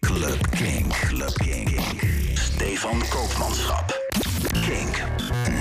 Club 0.00 0.38
King. 0.50 0.86
Club 1.08 1.32
King. 1.34 1.80
Stefan 2.34 3.02
Koopmanschap. 3.08 3.98
Kink. 4.52 4.96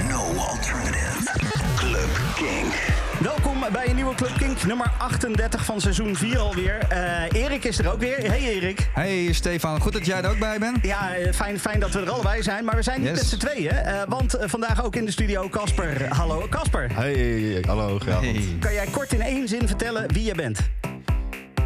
No 0.10 0.34
alternative. 0.38 1.30
Club 1.76 2.10
King. 2.36 2.74
Welkom 3.20 3.58
bij 3.72 3.88
een 3.90 3.96
nieuwe 3.96 4.16
Club 4.16 4.38
Kink, 4.38 4.64
nummer 4.66 4.92
38 4.98 5.66
van 5.66 5.82
seizoen 5.82 6.16
4 6.16 6.40
alweer. 6.40 6.78
Eh 6.90 7.42
Erik 7.42 7.64
is 7.64 7.80
er 7.80 7.92
ook 7.92 8.00
weer. 8.00 8.18
Hey 8.18 8.40
Erik. 8.40 8.90
Hey 8.94 9.34
Stefan, 9.34 9.80
goed 9.82 9.94
dat 9.94 10.06
jij 10.06 10.22
er 10.22 10.30
ook 10.30 10.40
bij 10.40 10.60
bent. 10.60 10.78
Ja, 10.86 11.16
eh, 11.16 11.34
fijn, 11.34 11.60
fijn 11.60 11.80
dat 11.80 11.92
we 11.92 12.00
er 12.02 12.10
allebei 12.10 12.44
zijn, 12.44 12.66
maar 12.66 12.76
we 12.76 12.82
zijn 12.82 13.00
niet 13.02 13.10
Yes. 13.10 13.18
met 13.18 13.28
z'n 13.28 13.38
tweeën. 13.38 13.72
eh, 13.72 14.02
want 14.08 14.38
vandaag 14.42 14.84
ook 14.84 14.96
in 14.96 15.06
de 15.06 15.12
studio 15.12 15.50
Casper. 15.50 16.14
Hallo 16.16 16.48
Casper. 16.50 16.88
Hey, 16.94 17.64
hallo, 17.68 17.88
goedenavond. 17.98 18.38
Kan 18.60 18.74
jij 18.74 18.86
kort 18.92 19.14
in 19.14 19.22
één 19.22 19.48
zin 19.48 19.68
vertellen 19.68 20.14
wie 20.14 20.24
je 20.24 20.36
bent? 20.36 20.60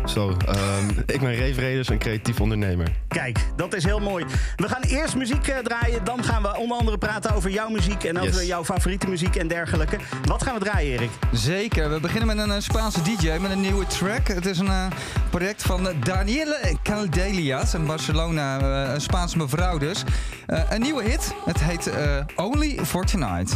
Zo, 0.05 0.37
ehm, 0.47 0.89
ik 1.05 1.19
ben 1.21 1.35
Ray 1.37 1.53
Vredes, 1.53 1.89
een 1.89 1.97
creatief 1.97 2.41
ondernemer. 2.41 2.87
Kijk, 3.07 3.39
dat 3.55 3.75
is 3.75 3.83
heel 3.83 3.99
mooi. 3.99 4.25
We 4.55 4.67
gaan 4.69 4.81
eerst 4.81 5.15
muziek 5.15 5.47
eh, 5.47 5.57
draaien, 5.57 6.03
dan 6.03 6.23
gaan 6.23 6.41
we 6.41 6.57
onder 6.57 6.77
andere 6.77 6.97
praten 6.97 7.35
over 7.35 7.49
jouw 7.49 7.69
muziek 7.69 8.03
en 8.03 8.19
over 8.19 8.33
Yes. 8.33 8.47
jouw 8.47 8.63
favoriete 8.65 9.07
muziek 9.07 9.35
en 9.35 9.47
dergelijke. 9.47 9.97
Wat 10.25 10.43
gaan 10.43 10.53
we 10.53 10.59
draaien, 10.59 10.93
Erik? 10.93 11.09
Zeker, 11.31 11.89
we 11.89 11.99
beginnen 11.99 12.35
met 12.35 12.37
een 12.45 12.51
eh, 12.51 12.59
Spaanse 12.59 13.01
DJ 13.01 13.37
met 13.41 13.51
een 13.51 13.61
nieuwe 13.61 13.87
track. 13.87 14.27
Het 14.27 14.45
is 14.45 14.59
een 14.59 14.67
eh, 14.67 14.85
project 15.29 15.61
van 15.61 15.87
Daniele 16.03 16.75
Caldelias, 16.83 17.73
een 17.73 17.85
Barcelona, 17.85 18.61
een 18.93 19.01
Spaanse 19.01 19.37
mevrouw 19.37 19.77
dus. 19.77 20.03
Eh, 20.45 20.61
een 20.69 20.81
nieuwe 20.81 21.03
hit, 21.03 21.33
het 21.45 21.63
heet 21.63 21.89
Only 22.35 22.79
for 22.85 23.05
Tonight. 23.05 23.55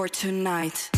For 0.00 0.08
tonight. 0.08 0.90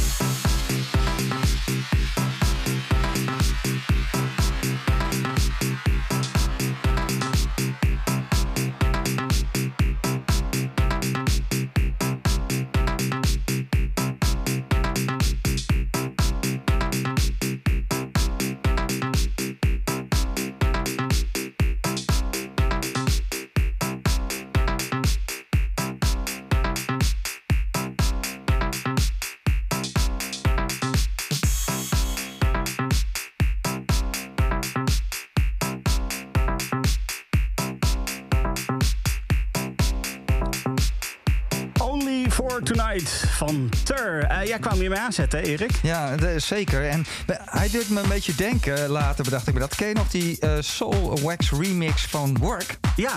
Tur. 43.83 44.25
Eh, 44.25 44.47
jij 44.47 44.59
kwam 44.59 44.79
hier 44.79 44.91
mee 44.91 44.99
aanzetten, 44.99 45.39
hè, 45.39 45.45
Erik? 45.45 45.71
Ja, 45.83 46.15
zeker. 46.39 46.89
En 46.89 47.05
hij 47.45 47.69
deed 47.71 47.89
me 47.89 48.01
een 48.01 48.09
beetje 48.09 48.35
denken. 48.35 48.89
Later 48.89 49.25
bedacht 49.25 49.47
ik 49.47 49.55
me 49.55 49.61
dat. 49.61 49.75
Ken 49.75 49.89
je 49.89 49.95
nog 49.95 50.09
die 50.09 50.39
eh, 50.39 50.57
Soul 50.61 51.21
Wax 51.21 51.51
remix 51.51 52.03
van 52.03 52.39
Work? 52.39 52.79
Ja, 52.97 53.13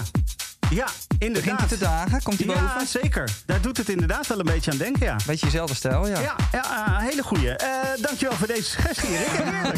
ja, 0.70 0.88
Begint 1.20 1.38
inderdaad. 1.38 1.60
hij 1.60 1.68
te 1.68 1.78
dagen? 1.78 2.24
Komt 2.24 2.38
hij 2.40 2.48
Ja, 2.48 2.54
boven? 2.74 2.88
zeker. 2.88 3.30
Daar 3.46 3.62
doet 3.62 3.78
het 3.78 3.90
inderdaad 3.90 4.28
wel 4.28 4.40
een 4.40 4.46
beetje 4.46 4.72
aan 4.72 4.78
denken, 4.78 5.06
ja. 5.06 5.16
Beetje 5.26 5.46
jezelfde 5.46 5.76
stijl, 5.76 6.08
ja. 6.08 6.20
Ja, 6.20 6.36
ja 6.52 6.64
eh, 6.98 6.98
hele 7.08 7.24
goeie. 7.24 7.50
Eh, 7.56 7.68
dankjewel 8.02 8.36
voor 8.38 8.48
deze 8.48 8.64
suggestie, 8.64 9.10
Erik. 9.10 9.28
Heerlijk. 9.44 9.78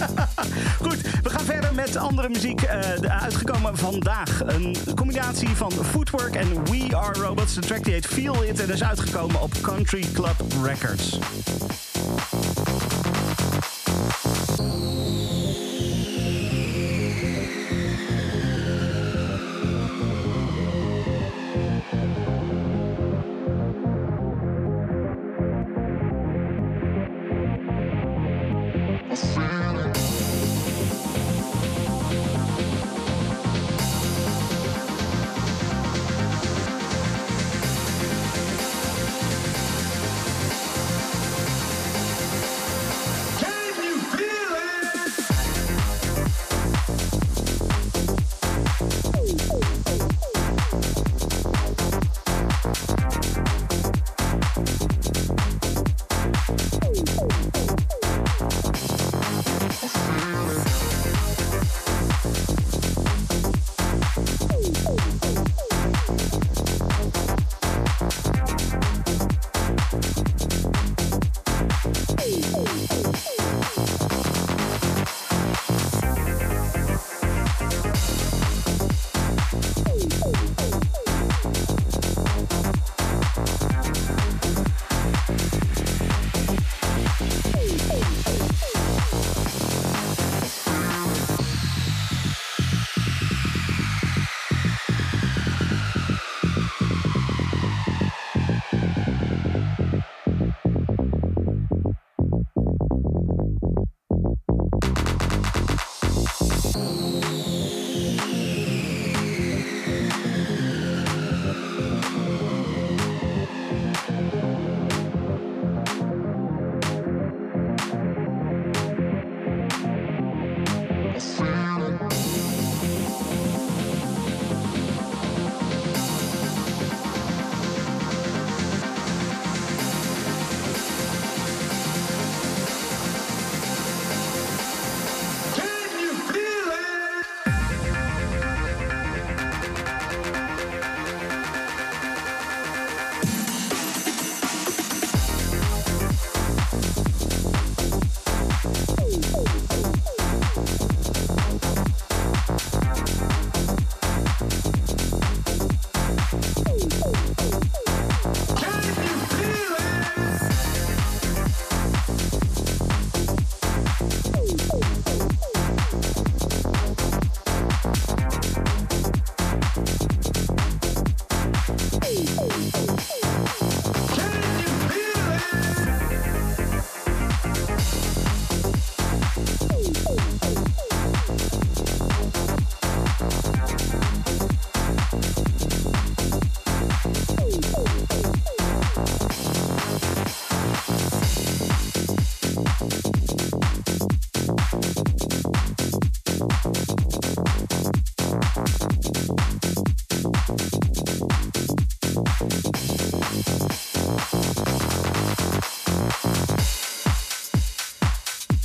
Goed, 0.82 1.00
we 1.22 1.30
gaan 1.30 1.44
verder 1.44 1.74
met 1.74 1.96
andere 1.96 2.28
muziek. 2.28 2.62
eh, 2.62 3.20
uitgekomen 3.22 3.76
vandaag. 3.78 4.40
Een 4.46 4.76
combinatie 4.94 5.48
van 5.48 5.72
Footwork 5.90 6.34
en 6.34 6.64
We 6.64 6.96
Are 6.96 7.20
Robots. 7.20 7.54
De 7.54 7.60
track 7.60 7.84
die 7.84 7.92
heet 7.92 8.06
Feel 8.06 8.42
It 8.44 8.60
en 8.60 8.70
is 8.70 8.82
uitgekomen 8.82 9.40
op 9.40 9.52
Country 9.60 10.06
Club 10.12 10.42
Records. 10.62 11.18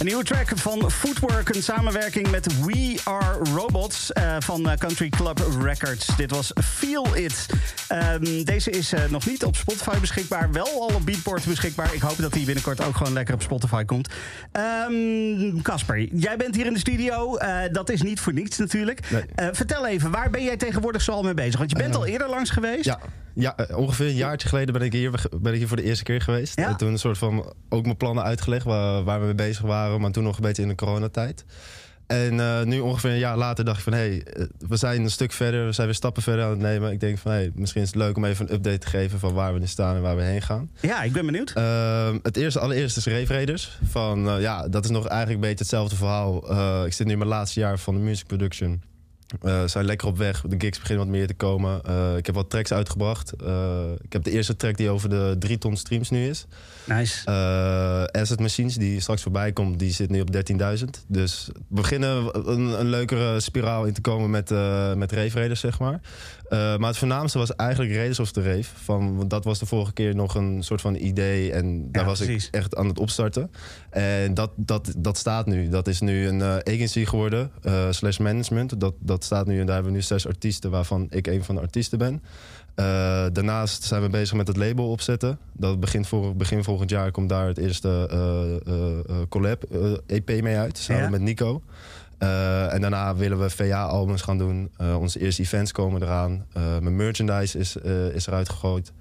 Nieuwe 0.08 0.24
track 0.24 0.52
van 0.56 0.92
Footwork, 0.92 1.56
een 1.56 1.64
samenwerking 1.64 2.32
met 2.32 2.66
We 2.66 3.00
Are 3.04 3.34
Robots 3.56 4.12
eh, 4.14 4.36
van 4.40 4.70
eh, 4.70 4.78
Country 4.78 5.10
Club 5.10 5.42
Records. 5.62 6.16
Dit 6.18 6.32
was 6.32 6.52
Feel 6.64 7.16
It. 7.16 7.46
Ehm, 7.88 8.44
deze 8.44 8.70
is 8.70 8.94
eh, 8.94 9.02
nog 9.10 9.26
niet 9.26 9.44
op 9.44 9.56
Spotify 9.56 10.00
beschikbaar, 10.00 10.52
wel 10.52 10.66
al 10.66 10.96
op 10.96 11.06
Beatport 11.06 11.46
beschikbaar. 11.46 11.94
Ik 11.94 12.02
hoop 12.02 12.18
dat 12.18 12.34
die 12.34 12.46
binnenkort 12.46 12.84
ook 12.84 12.96
gewoon 12.96 13.14
lekker 13.14 13.34
op 13.34 13.42
Spotify 13.42 13.84
komt. 13.86 14.10
Ehm, 14.52 15.62
Casper, 15.62 16.00
jij 16.00 16.38
bent 16.38 16.56
hier 16.56 16.66
in 16.66 16.74
de 16.74 16.80
studio. 16.80 17.38
Dat 17.72 17.90
is 17.90 18.02
niet 18.02 18.20
voor 18.20 18.34
niets 18.34 18.58
natuurlijk. 18.58 19.00
Nee. 19.10 19.52
Vertel 19.52 19.88
even, 19.88 20.12
waar 20.12 20.30
ben 20.30 20.44
jij 20.44 20.58
tegenwoordig 20.58 21.02
zo 21.02 21.12
al 21.12 21.24
mee 21.24 21.34
bezig? 21.34 21.58
Want 21.58 21.72
je 21.72 21.78
bent 21.78 21.96
al 21.96 22.06
eerder 22.06 22.30
langs 22.30 22.50
geweest. 22.50 22.86
Ja, 22.86 23.00
ja 23.38 23.58
eh, 23.58 23.78
ongeveer 23.78 24.08
een 24.08 24.16
jaartje 24.16 24.48
geleden 24.48 24.74
ben 24.74 24.82
ik, 24.82 24.94
hier, 24.94 25.12
ben 25.42 25.54
ik 25.54 25.58
hier 25.58 25.68
voor 25.68 25.78
de 25.78 25.84
eerste 25.84 26.04
keer 26.04 26.22
geweest. 26.22 26.60
Ja. 26.60 26.68
En 26.68 26.78
toen 26.78 26.92
een 26.92 27.00
soort 27.00 27.18
van 27.18 27.54
ook 27.70 27.84
mijn 27.84 27.98
plannen 27.98 28.24
uitgelegd 28.24 28.66
waar, 28.66 29.04
waar 29.04 29.20
we 29.20 29.26
mee 29.26 29.36
bezig 29.36 29.62
waren. 29.62 30.02
Maar 30.02 30.12
toen 30.12 30.24
nog 30.24 30.36
een 30.36 30.42
beetje 30.42 30.62
in 30.62 30.68
de 30.68 30.76
coronatijd. 30.76 31.46
En 32.08 32.40
eh, 32.40 32.64
nu 32.64 32.80
ongeveer 32.80 33.10
een 33.10 33.18
jaar 33.18 33.38
later 33.38 33.66
dacht 33.66 33.78
ik 33.78 33.84
van... 33.84 33.94
hé, 33.94 34.00
hey, 34.00 34.24
eh, 34.24 34.46
we 34.68 34.76
zijn 34.76 35.04
een 35.04 35.10
stuk 35.10 35.32
verder, 35.32 35.66
we 35.66 35.72
zijn 35.72 35.88
weer 35.88 35.96
stappen 35.96 36.24
verder 36.24 36.44
aan 36.44 36.50
het 36.50 36.60
nemen. 36.60 36.92
Ik 36.92 37.00
denk 37.00 37.18
van, 37.18 37.32
hé, 37.32 37.38
hey, 37.38 37.52
misschien 37.56 37.82
is 37.82 37.88
het 37.88 37.98
leuk 37.98 38.18
om 38.18 38.26
even 38.26 38.46
een 38.46 38.54
update 38.54 38.78
te 38.78 38.88
geven... 38.88 39.20
van 39.20 39.34
waar 39.34 39.54
we 39.54 39.60
nu 39.60 39.68
staan 39.68 39.96
en 39.96 40.02
waar 40.02 40.16
we 40.16 40.22
heen 40.22 40.42
gaan. 40.42 40.70
Ja, 40.82 41.04
ik 41.04 41.12
ben 41.12 41.26
benieuwd. 41.26 41.52
Ehm, 41.52 42.18
het 42.24 42.38
eerste, 42.38 42.60
allereerst 42.60 42.98
is 42.98 43.06
Rave 43.06 43.34
Raiders. 43.34 43.80
Van, 43.84 44.40
ja, 44.40 44.68
dat 44.68 44.84
is 44.84 44.90
nog 44.90 45.08
eigenlijk 45.08 45.44
een 45.44 45.50
beetje 45.50 45.64
hetzelfde 45.64 45.96
verhaal. 45.96 46.36
Ik 46.86 46.94
zit 46.94 47.06
nu 47.06 47.12
in 47.12 47.18
mijn 47.18 47.30
laatste 47.30 47.60
jaar 47.60 47.80
van 47.80 47.94
de 47.94 48.00
music 48.00 48.28
production. 48.28 48.82
Eh, 49.42 49.68
zijn 49.68 49.86
lekker 49.86 50.08
op 50.08 50.18
weg. 50.18 50.42
De 50.42 50.56
gigs 50.58 50.80
beginnen 50.80 51.06
wat 51.06 51.16
meer 51.16 51.28
te 51.28 51.34
komen. 51.34 51.84
Eh, 51.84 52.18
ik 52.18 52.26
heb 52.26 52.36
wat 52.36 52.50
tracks 52.50 52.74
uitgebracht. 52.74 53.32
Eh, 53.32 53.92
ik 54.02 54.14
heb 54.14 54.24
de 54.24 54.32
eerste 54.32 54.56
track 54.56 54.78
die 54.78 54.90
over 54.90 55.10
de 55.10 55.36
3 55.40 55.58
ton 55.58 55.78
streams 55.78 56.10
nu 56.10 56.28
is. 56.28 56.46
Nice. 56.86 57.32
Asset 58.12 58.40
Machines, 58.40 58.76
die 58.76 59.00
straks 59.00 59.22
voorbij 59.22 59.52
komt, 59.52 59.80
die 59.80 59.92
zit 59.92 60.10
nu 60.10 60.22
op 60.22 60.32
13.000. 60.32 61.06
Dus 61.08 61.50
we 61.54 61.62
beginnen 61.68 62.50
een, 62.50 62.80
een 62.80 62.90
leukere 62.90 63.40
spiraal 63.40 63.86
in 63.86 63.94
te 63.94 64.02
komen 64.02 64.30
met, 64.30 64.50
met 64.98 65.12
Rave 65.12 65.38
Raiders, 65.38 65.60
zeg 65.60 65.80
maar. 65.80 66.00
Eh, 66.50 66.78
maar 66.78 66.88
het 66.90 66.98
voornaamste 66.98 67.38
was 67.38 67.56
eigenlijk 67.56 67.94
Raiders 67.94 68.20
of 68.20 68.32
the 68.32 68.42
Rave. 68.42 68.70
Van, 68.84 69.28
dat 69.28 69.44
was 69.44 69.60
de 69.60 69.66
vorige 69.66 69.94
keer 69.94 70.16
nog 70.16 70.36
een 70.36 70.64
soort 70.64 70.82
van 70.82 70.96
idee. 70.96 71.52
En 71.52 71.92
daar 71.92 72.02
Ja, 72.04 72.10
was 72.10 72.20
precies. 72.20 72.48
ik 72.48 72.54
echt 72.54 72.76
aan 72.76 72.88
het 72.88 73.00
opstarten. 73.00 73.52
En 73.90 74.34
dat, 74.34 74.52
dat, 74.56 74.94
dat 74.98 75.18
staat 75.18 75.46
nu. 75.46 75.70
Dat 75.70 75.88
is 75.88 76.00
nu 76.02 76.28
een 76.28 76.42
eh, 76.42 76.74
agency 76.74 77.06
geworden, 77.06 77.52
eh, 77.62 77.88
slash 77.92 78.18
management. 78.18 78.80
Dat, 78.80 78.94
dat 79.00 79.24
staat 79.24 79.46
nu 79.48 79.60
en 79.60 79.66
daar 79.66 79.74
hebben 79.76 79.92
we 79.92 79.98
nu 79.98 80.04
zes 80.04 80.28
artiesten, 80.28 80.72
waarvan 80.72 81.08
ik 81.10 81.28
een 81.28 81.44
van 81.44 81.56
de 81.56 81.62
artiesten 81.62 81.98
ben. 81.98 82.22
Daarnaast 83.34 83.84
zijn 83.84 84.02
we 84.02 84.10
bezig 84.10 84.36
met 84.38 84.48
het 84.48 84.58
label 84.58 84.90
opzetten. 84.92 85.40
Dat 85.54 85.80
begint 85.80 86.08
voor, 86.08 86.36
begin 86.36 86.64
volgend 86.64 86.90
jaar 86.90 87.12
komt 87.12 87.30
daar 87.30 87.48
het 87.48 87.58
eerste 87.58 88.10
collab 89.30 89.64
EP 90.06 90.42
mee 90.42 90.58
uit, 90.58 90.78
samen 90.78 91.04
Ja. 91.04 91.10
met 91.10 91.22
Nico. 91.22 91.62
Eh, 92.18 92.74
en 92.74 92.82
daarna 92.82 93.16
willen 93.16 93.40
we 93.40 93.50
VA-albums 93.50 94.22
gaan 94.22 94.38
doen. 94.38 94.72
Eh, 94.78 95.00
onze 95.00 95.20
eerste 95.20 95.42
events 95.42 95.72
komen 95.72 96.02
eraan. 96.02 96.46
Eh, 96.54 96.64
mijn 96.80 96.96
merchandise 96.96 97.58
is, 97.58 97.76
is 98.14 98.28
eruit 98.28 98.50
gegooid. 98.50 98.92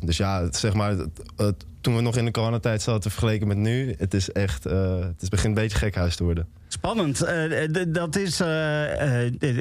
Dus 0.00 0.16
ja, 0.16 0.52
zeg 0.52 0.74
maar, 0.74 0.96
toen 1.80 1.96
we 1.96 2.00
nog 2.02 2.16
in 2.16 2.24
de 2.24 2.30
coronatijd 2.30 2.82
zaten 2.82 3.10
vergeleken 3.10 3.46
met 3.46 3.56
nu, 3.56 3.94
het 3.98 4.14
is 4.14 4.32
echt, 4.32 4.64
het 4.64 5.22
is, 5.22 5.28
begint 5.28 5.56
een 5.56 5.62
beetje 5.62 5.78
gekhuis 5.78 6.16
te 6.16 6.24
worden. 6.24 6.46
Spannend. 6.68 7.18
Dat 7.88 8.16
is 8.16 8.42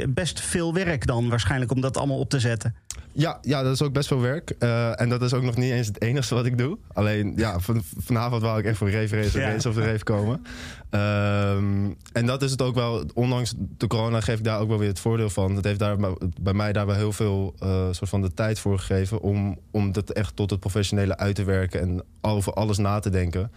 best 0.09 0.39
veel 0.39 0.73
werk 0.73 1.07
dan 1.07 1.29
waarschijnlijk 1.29 1.71
om 1.71 1.81
dat 1.81 1.97
allemaal 1.97 2.19
op 2.19 2.29
te 2.29 2.39
zetten. 2.39 2.75
Ja, 3.13 3.37
ja, 3.41 3.63
dat 3.63 3.73
is 3.73 3.81
ook 3.81 3.93
best 3.93 4.07
veel 4.07 4.21
werk. 4.21 4.49
En 4.95 5.09
dat 5.09 5.21
is 5.21 5.33
ook 5.33 5.43
nog 5.43 5.55
niet 5.55 5.71
eens 5.71 5.87
het 5.87 6.01
enige 6.01 6.35
wat 6.35 6.45
ik 6.45 6.57
doe. 6.57 6.77
Alleen, 6.93 7.33
ja, 7.35 7.59
van, 7.59 7.83
vanavond 7.97 8.41
wou 8.41 8.59
ik 8.59 8.65
echt 8.65 8.77
voor 8.77 8.91
Rave 8.91 9.15
Race, 9.15 9.39
Ja. 9.39 9.55
Of 9.55 9.61
the 9.61 9.91
Rave 9.91 10.03
komen. 10.03 10.45
Ehm, 10.89 11.91
en 12.13 12.25
dat 12.25 12.41
is 12.41 12.51
het 12.51 12.61
ook 12.61 12.75
wel, 12.75 13.03
ondanks 13.13 13.53
de 13.57 13.87
corona 13.87 14.21
geef 14.21 14.37
ik 14.37 14.43
daar 14.43 14.59
ook 14.59 14.67
wel 14.67 14.77
weer 14.77 14.87
het 14.87 14.99
voordeel 14.99 15.29
van. 15.29 15.55
Het 15.55 15.65
heeft 15.65 15.79
daar 15.79 15.97
bij- 15.97 16.17
bij 16.41 16.53
mij 16.53 16.73
daar 16.73 16.85
wel 16.85 16.95
heel 16.95 17.11
veel 17.11 17.53
eh, 17.59 17.87
soort 17.91 18.09
van 18.09 18.21
de 18.21 18.33
tijd 18.33 18.59
voor 18.59 18.79
gegeven... 18.79 19.21
om, 19.21 19.59
om 19.71 19.91
dat 19.91 20.09
echt 20.09 20.35
tot 20.35 20.49
het 20.49 20.59
professionele 20.59 21.17
uit 21.17 21.35
te 21.35 21.43
werken 21.43 21.81
en 21.81 22.03
over 22.21 22.53
alles 22.53 22.77
na 22.77 22.99
te 22.99 23.09
denken. 23.09 23.51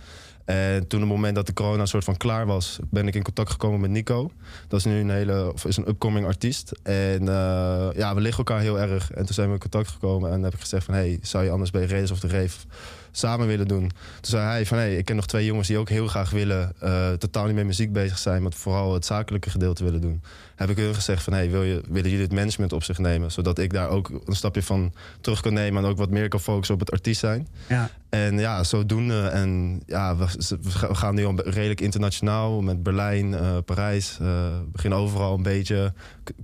En 0.45 0.87
toen 0.87 1.03
op 1.03 1.07
het 1.09 1.17
moment 1.17 1.35
dat 1.35 1.47
de 1.47 1.53
corona 1.53 1.87
soort 1.87 2.05
van 2.05 2.17
klaar 2.17 2.47
was, 2.47 2.79
ben 2.91 3.07
ik 3.09 3.15
in 3.15 3.23
contact 3.23 3.51
gekomen 3.51 3.81
met 3.81 3.91
Nico. 3.91 4.31
Dat 4.69 4.79
is 4.79 4.85
nu 4.85 5.01
een 5.01 5.11
hele, 5.11 5.53
of 5.53 5.65
is 5.65 5.77
een 5.77 5.89
upcoming 5.89 6.27
artiest. 6.27 6.73
En 6.83 7.29
eh, 7.29 7.89
ja, 7.95 8.15
we 8.15 8.21
liggen 8.21 8.45
elkaar 8.45 8.61
heel 8.61 8.79
erg. 8.81 9.11
En 9.11 9.25
toen 9.25 9.35
zijn 9.35 9.47
we 9.47 9.53
in 9.55 9.61
contact 9.61 9.89
gekomen 9.89 10.33
en 10.33 10.43
heb 10.43 10.55
ik 10.55 10.61
gezegd 10.61 10.85
van, 10.85 10.95
hey, 10.95 11.19
zou 11.23 11.45
je 11.45 11.51
anders 11.51 11.71
bij 11.71 11.85
Race 11.87 12.13
of 12.13 12.21
de 12.21 12.27
Reef 12.27 12.67
samen 13.13 13.47
willen 13.47 13.69
doen? 13.69 13.89
Toen 13.89 14.31
zei 14.31 14.45
hij 14.45 14.67
van, 14.67 14.79
hey, 14.79 14.97
ik 14.97 15.05
ken 15.05 15.17
nog 15.17 15.27
twee 15.27 15.45
jongens 15.45 15.69
die 15.69 15.79
ook 15.79 15.89
heel 15.89 16.07
graag 16.07 16.31
willen, 16.31 16.73
eh, 16.79 17.13
totaal 17.13 17.47
niet 17.47 17.55
met 17.55 17.67
muziek 17.67 17.93
bezig 17.93 18.19
zijn, 18.19 18.43
maar 18.43 18.53
vooral 18.53 18.95
het 18.95 19.07
zakelijke 19.07 19.51
gedeelte 19.51 19.85
willen 19.85 20.01
doen. 20.01 20.23
Heb 20.57 20.71
ik 20.71 20.77
hun 20.77 20.95
gezegd 20.95 21.23
van, 21.23 21.33
hey, 21.33 21.51
wil 21.51 21.63
je, 21.63 21.83
willen 21.89 22.11
jullie 22.11 22.25
het 22.25 22.35
management 22.35 22.73
op 22.73 22.83
zich 22.83 22.99
nemen? 22.99 23.33
Zodat 23.33 23.59
ik 23.59 23.73
daar 23.73 23.89
ook 23.89 24.11
een 24.25 24.37
stapje 24.37 24.63
van 24.63 24.93
terug 25.21 25.41
kan 25.41 25.53
nemen 25.53 25.85
en 25.85 25.91
ook 25.91 25.99
wat 25.99 26.11
meer 26.11 26.29
kan 26.29 26.41
focussen 26.41 26.75
op 26.75 26.81
het 26.81 26.91
artiest 26.91 27.21
zijn. 27.21 27.49
Ja. 27.69 27.91
En 28.09 28.39
ja, 28.39 28.65
zodoende. 28.65 29.21
En 29.21 29.83
ja, 29.87 30.17
we, 30.17 30.27
we 30.63 30.95
gaan 30.95 31.15
nu 31.15 31.25
al 31.25 31.41
redelijk 31.45 31.81
internationaal 31.81 32.61
met 32.61 32.83
Berlijn, 32.83 33.35
eh, 33.35 33.57
Parijs. 33.65 34.17
we 34.19 34.63
beginnen 34.73 34.99
overal 34.99 35.35
een 35.35 35.43
beetje 35.43 35.93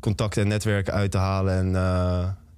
contacten 0.01 0.43
en 0.43 0.49
netwerken 0.49 0.93
uit 0.93 1.11
te 1.11 1.19
halen. 1.19 1.55
En 1.55 1.75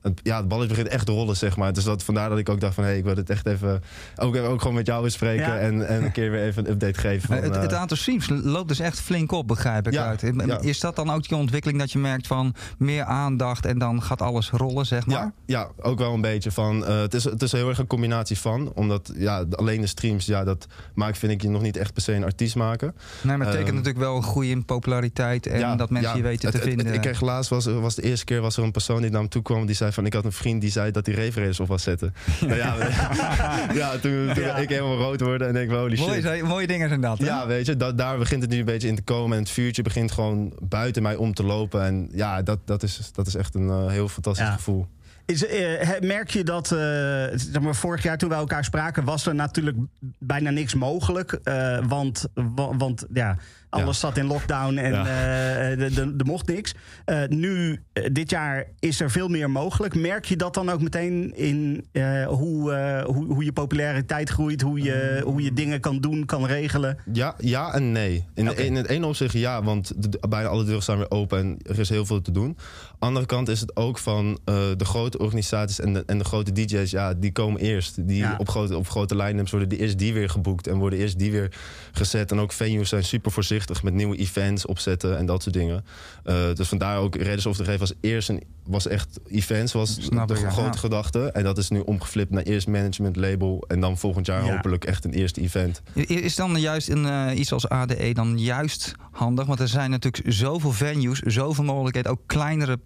het, 0.02 0.20
ja, 0.22 0.36
het 0.36 0.48
balletje 0.48 0.68
begint 0.68 0.88
echt 0.88 1.06
te 1.06 1.12
rollen, 1.12 1.36
zeg 1.36 1.56
maar. 1.56 1.72
Dus 1.72 1.84
dat, 1.84 2.02
vandaar 2.02 2.28
dat 2.28 2.38
ik 2.38 2.48
ook 2.48 2.60
dacht 2.60 2.74
van, 2.74 2.84
hé, 2.84 2.94
ik 2.94 3.04
wil 3.04 3.16
het 3.16 3.30
echt 3.30 3.46
even... 3.46 3.82
Ook, 4.16 4.36
ook 4.36 4.60
gewoon 4.60 4.76
met 4.76 4.86
jou 4.86 5.02
bespreken 5.02 5.46
Ja. 5.46 5.58
en, 5.58 5.88
en 5.88 6.04
een 6.04 6.12
keer 6.12 6.30
weer 6.30 6.42
even 6.42 6.64
een 6.66 6.72
update 6.72 7.00
geven. 7.00 7.28
Van, 7.28 7.36
het, 7.36 7.54
het 7.56 7.72
eh, 7.72 7.78
aantal 7.80 7.96
streams 7.96 8.28
loopt 8.28 8.68
dus 8.68 8.78
echt 8.78 9.00
flink 9.00 9.32
op, 9.32 9.46
begrijp 9.48 9.86
ik 9.86 9.92
Ja, 9.92 10.04
uit. 10.06 10.22
Is 10.64 10.80
dat 10.80 10.96
dan 10.96 11.10
ook 11.10 11.28
die 11.28 11.36
ontwikkeling 11.36 11.78
dat 11.78 11.92
je 11.92 11.98
merkt 11.98 12.26
van 12.26 12.54
meer 12.78 13.04
aandacht 13.04 13.66
en 13.66 13.78
dan 13.78 14.02
gaat 14.02 14.22
alles 14.22 14.50
rollen, 14.50 14.86
zeg 14.86 15.06
maar? 15.06 15.16
Ja, 15.16 15.32
ja, 15.46 15.68
ook 15.80 15.98
wel 15.98 16.14
een 16.14 16.20
beetje 16.20 16.50
van. 16.50 16.86
eh, 16.86 17.00
het, 17.00 17.14
is, 17.14 17.24
het 17.24 17.42
is 17.42 17.52
heel 17.52 17.68
erg 17.68 17.78
een 17.78 17.86
combinatie 17.86 18.38
van. 18.38 18.72
Omdat 18.74 19.12
ja, 19.16 19.44
alleen 19.50 19.80
de 19.80 19.86
streams, 19.86 20.26
ja, 20.26 20.44
dat 20.44 20.66
maakt, 20.94 21.18
vind 21.18 21.32
ik 21.32 21.42
je 21.42 21.48
nog 21.48 21.62
niet 21.62 21.76
echt 21.76 21.92
per 21.92 22.02
se 22.02 22.12
een 22.12 22.24
artiest 22.24 22.56
maken. 22.56 22.94
Nee, 23.22 23.36
maar 23.36 23.46
het 23.46 23.56
betekent 23.56 23.66
Ehm, 23.68 23.74
natuurlijk 23.76 24.04
wel 24.04 24.16
een 24.16 24.22
groei 24.22 24.50
in 24.50 24.64
populariteit 24.64 25.46
en 25.46 25.76
dat 25.76 25.90
mensen 25.90 26.16
je 26.16 26.22
weten 26.22 26.50
te 26.50 26.58
vinden. 26.58 26.94
ik 26.94 27.00
kreeg 27.00 27.20
laatst, 27.20 27.50
was, 27.50 27.64
was 27.66 27.94
de 27.94 28.02
eerste 28.02 28.24
keer 28.24 28.40
was 28.40 28.56
er 28.56 28.62
een 28.62 28.70
persoon 28.70 29.00
die 29.02 29.10
naar 29.10 29.22
me 29.22 29.28
toe 29.28 29.42
kwam. 29.42 29.66
Die 29.66 29.74
zei 29.74 29.87
van, 29.92 30.06
ik 30.06 30.12
had 30.12 30.24
een 30.24 30.32
vriend 30.32 30.60
die 30.60 30.70
zei 30.70 30.90
dat 30.90 31.06
hij 31.06 31.14
referees 31.14 31.60
op 31.60 31.68
was 31.68 31.82
zetten. 31.82 32.14
nou 32.40 32.54
ja, 32.56 32.74
ja, 33.74 33.90
toen, 33.98 34.30
toen 34.34 34.44
Ja. 34.44 34.56
ik 34.56 34.68
helemaal 34.68 34.96
rood 34.96 35.20
worden 35.20 35.46
en 35.48 35.54
denk, 35.54 35.70
holy 35.70 35.96
shit. 35.96 36.42
mooie, 36.42 36.66
dingen 36.66 36.88
zijn 36.88 37.00
dat. 37.00 37.18
hè? 37.18 37.24
Ja, 37.24 37.46
weet 37.46 37.66
je, 37.66 37.76
dat, 37.76 37.98
daar 37.98 38.18
begint 38.18 38.42
het 38.42 38.50
nu 38.50 38.58
een 38.58 38.64
beetje 38.64 38.88
in 38.88 38.96
te 38.96 39.02
komen. 39.02 39.36
En 39.36 39.42
het 39.42 39.52
vuurtje 39.52 39.82
begint 39.82 40.12
gewoon 40.12 40.52
buiten 40.62 41.02
mij 41.02 41.16
om 41.16 41.34
te 41.34 41.42
lopen. 41.44 41.82
En 41.84 42.08
ja, 42.12 42.42
dat, 42.42 42.58
dat, 42.64 42.82
is, 42.82 43.10
dat 43.12 43.26
is 43.26 43.34
echt 43.34 43.54
een 43.54 43.68
eh, 43.68 43.86
heel 43.88 44.08
fantastisch 44.08 44.46
Ja. 44.46 44.52
gevoel. 44.52 44.86
Is, 45.26 45.46
eh, 45.46 45.88
merk 46.00 46.30
je 46.30 46.44
dat, 46.44 46.72
eh, 46.72 46.78
zeg 47.34 47.60
maar, 47.60 47.74
vorig 47.74 48.02
jaar 48.02 48.18
toen 48.18 48.28
wij 48.28 48.38
elkaar 48.38 48.64
spraken, 48.64 49.04
was 49.04 49.26
er 49.26 49.34
natuurlijk 49.34 49.76
bijna 50.18 50.50
niks 50.50 50.74
mogelijk. 50.74 51.32
eh, 51.32 51.78
want, 51.88 52.26
wa- 52.34 52.76
want 52.76 53.06
ja, 53.12 53.36
alles 53.70 54.00
zat 54.00 54.16
in 54.16 54.26
lockdown 54.26 54.76
en 54.76 54.92
eh, 54.92 55.80
er- 55.80 55.98
er 56.18 56.24
mocht 56.24 56.46
niks. 56.46 56.74
Eh, 57.04 57.22
nu, 57.28 57.80
eh, 57.92 58.04
dit 58.12 58.30
jaar, 58.30 58.64
is 58.78 59.00
er 59.00 59.10
veel 59.10 59.28
meer 59.28 59.50
mogelijk. 59.50 59.94
Merk 59.94 60.24
je 60.24 60.36
dat 60.36 60.54
dan 60.54 60.70
ook 60.70 60.80
meteen 60.82 61.36
in 61.36 61.84
eh, 61.92 62.26
hoe, 62.26 62.72
eh, 62.72 63.04
hoe, 63.04 63.24
hoe 63.32 63.44
je 63.44 63.52
populariteit 63.52 64.28
groeit, 64.30 64.60
hoe 64.60 64.82
je, 64.82 65.20
hoe 65.24 65.42
je 65.42 65.52
dingen 65.52 65.80
kan 65.80 66.00
doen, 66.00 66.24
kan 66.26 66.46
regelen? 66.46 66.98
Ja, 67.12 67.34
ja 67.38 67.74
en 67.74 67.92
nee. 67.92 68.24
In, 68.34 68.56
in 68.56 68.74
het 68.74 68.88
ene 68.88 69.06
opzicht 69.06 69.32
ja, 69.32 69.62
want 69.62 69.92
de- 69.96 70.18
bijna 70.28 70.48
alle 70.48 70.64
deuren 70.64 70.82
staan 70.82 70.98
weer 70.98 71.10
open 71.10 71.38
en 71.38 71.58
er 71.62 71.78
is 71.78 71.88
heel 71.88 72.06
veel 72.06 72.20
te 72.20 72.30
doen. 72.30 72.56
Andere 72.98 73.26
kant 73.26 73.48
is 73.48 73.60
het 73.60 73.76
ook 73.76 73.98
van 73.98 74.38
eh, 74.44 74.54
de 74.76 74.84
grote 74.84 75.18
organisaties 75.18 75.80
en 75.80 75.92
de, 75.92 76.02
en 76.06 76.18
de 76.18 76.24
grote 76.24 76.52
DJ's, 76.52 76.90
ja, 76.90 77.14
die 77.14 77.32
komen 77.32 77.60
eerst. 77.60 78.06
Die 78.08 78.16
Ja. 78.16 78.34
op 78.38 78.48
grote, 78.48 78.76
op 78.76 78.88
grote 78.88 79.16
line-ups 79.16 79.50
worden 79.50 79.68
die, 79.68 79.78
eerst 79.78 79.98
die 79.98 80.12
weer 80.12 80.28
geboekt 80.28 80.66
en 80.66 80.76
worden 80.78 80.98
eerst 80.98 81.18
die 81.18 81.30
weer 81.30 81.56
gezet. 81.92 82.30
En 82.30 82.40
ook 82.40 82.52
venues 82.52 82.88
zijn 82.88 83.04
super 83.04 83.32
voorzichtig 83.32 83.82
met 83.82 83.94
nieuwe 83.94 84.16
events 84.16 84.66
opzetten 84.66 85.18
en 85.18 85.26
dat 85.26 85.42
soort 85.42 85.54
dingen. 85.54 85.84
Eh, 86.24 86.54
dus 86.54 86.68
vandaar 86.68 86.98
ook 86.98 87.16
Raiders 87.16 87.46
of 87.46 87.56
the 87.56 87.64
Rave 87.64 87.78
was 87.78 87.92
eerst 88.00 88.28
een, 88.28 88.42
was 88.68 88.86
echt 88.86 89.20
events, 89.26 89.72
was 89.72 89.96
Snap 90.00 90.28
de 90.28 90.34
ik, 90.34 90.40
grote 90.46 90.60
Ja. 90.72 90.78
gedachte. 90.78 91.30
En 91.32 91.44
dat 91.44 91.58
is 91.58 91.68
nu 91.68 91.80
omgeflipt 91.80 92.30
naar 92.30 92.42
eerst 92.42 92.66
management 92.66 93.16
label 93.16 93.64
en 93.68 93.80
dan 93.80 93.98
volgend 93.98 94.26
jaar 94.26 94.44
Ja. 94.44 94.54
hopelijk 94.54 94.84
echt 94.84 95.04
een 95.04 95.12
eerste 95.12 95.40
event. 95.40 95.82
Is 95.94 96.34
dan 96.34 96.60
juist 96.60 96.88
een, 96.88 97.06
eh, 97.06 97.38
iets 97.38 97.52
als 97.52 97.68
ADE 97.68 98.12
dan 98.12 98.38
juist 98.38 98.94
handig? 99.10 99.46
Want 99.46 99.60
er 99.60 99.68
zijn 99.68 99.90
natuurlijk 99.90 100.32
zoveel 100.32 100.72
venues, 100.72 101.18
zoveel 101.20 101.64
mogelijkheden. 101.64 102.10
Ook 102.10 102.20
kleinere 102.26 102.78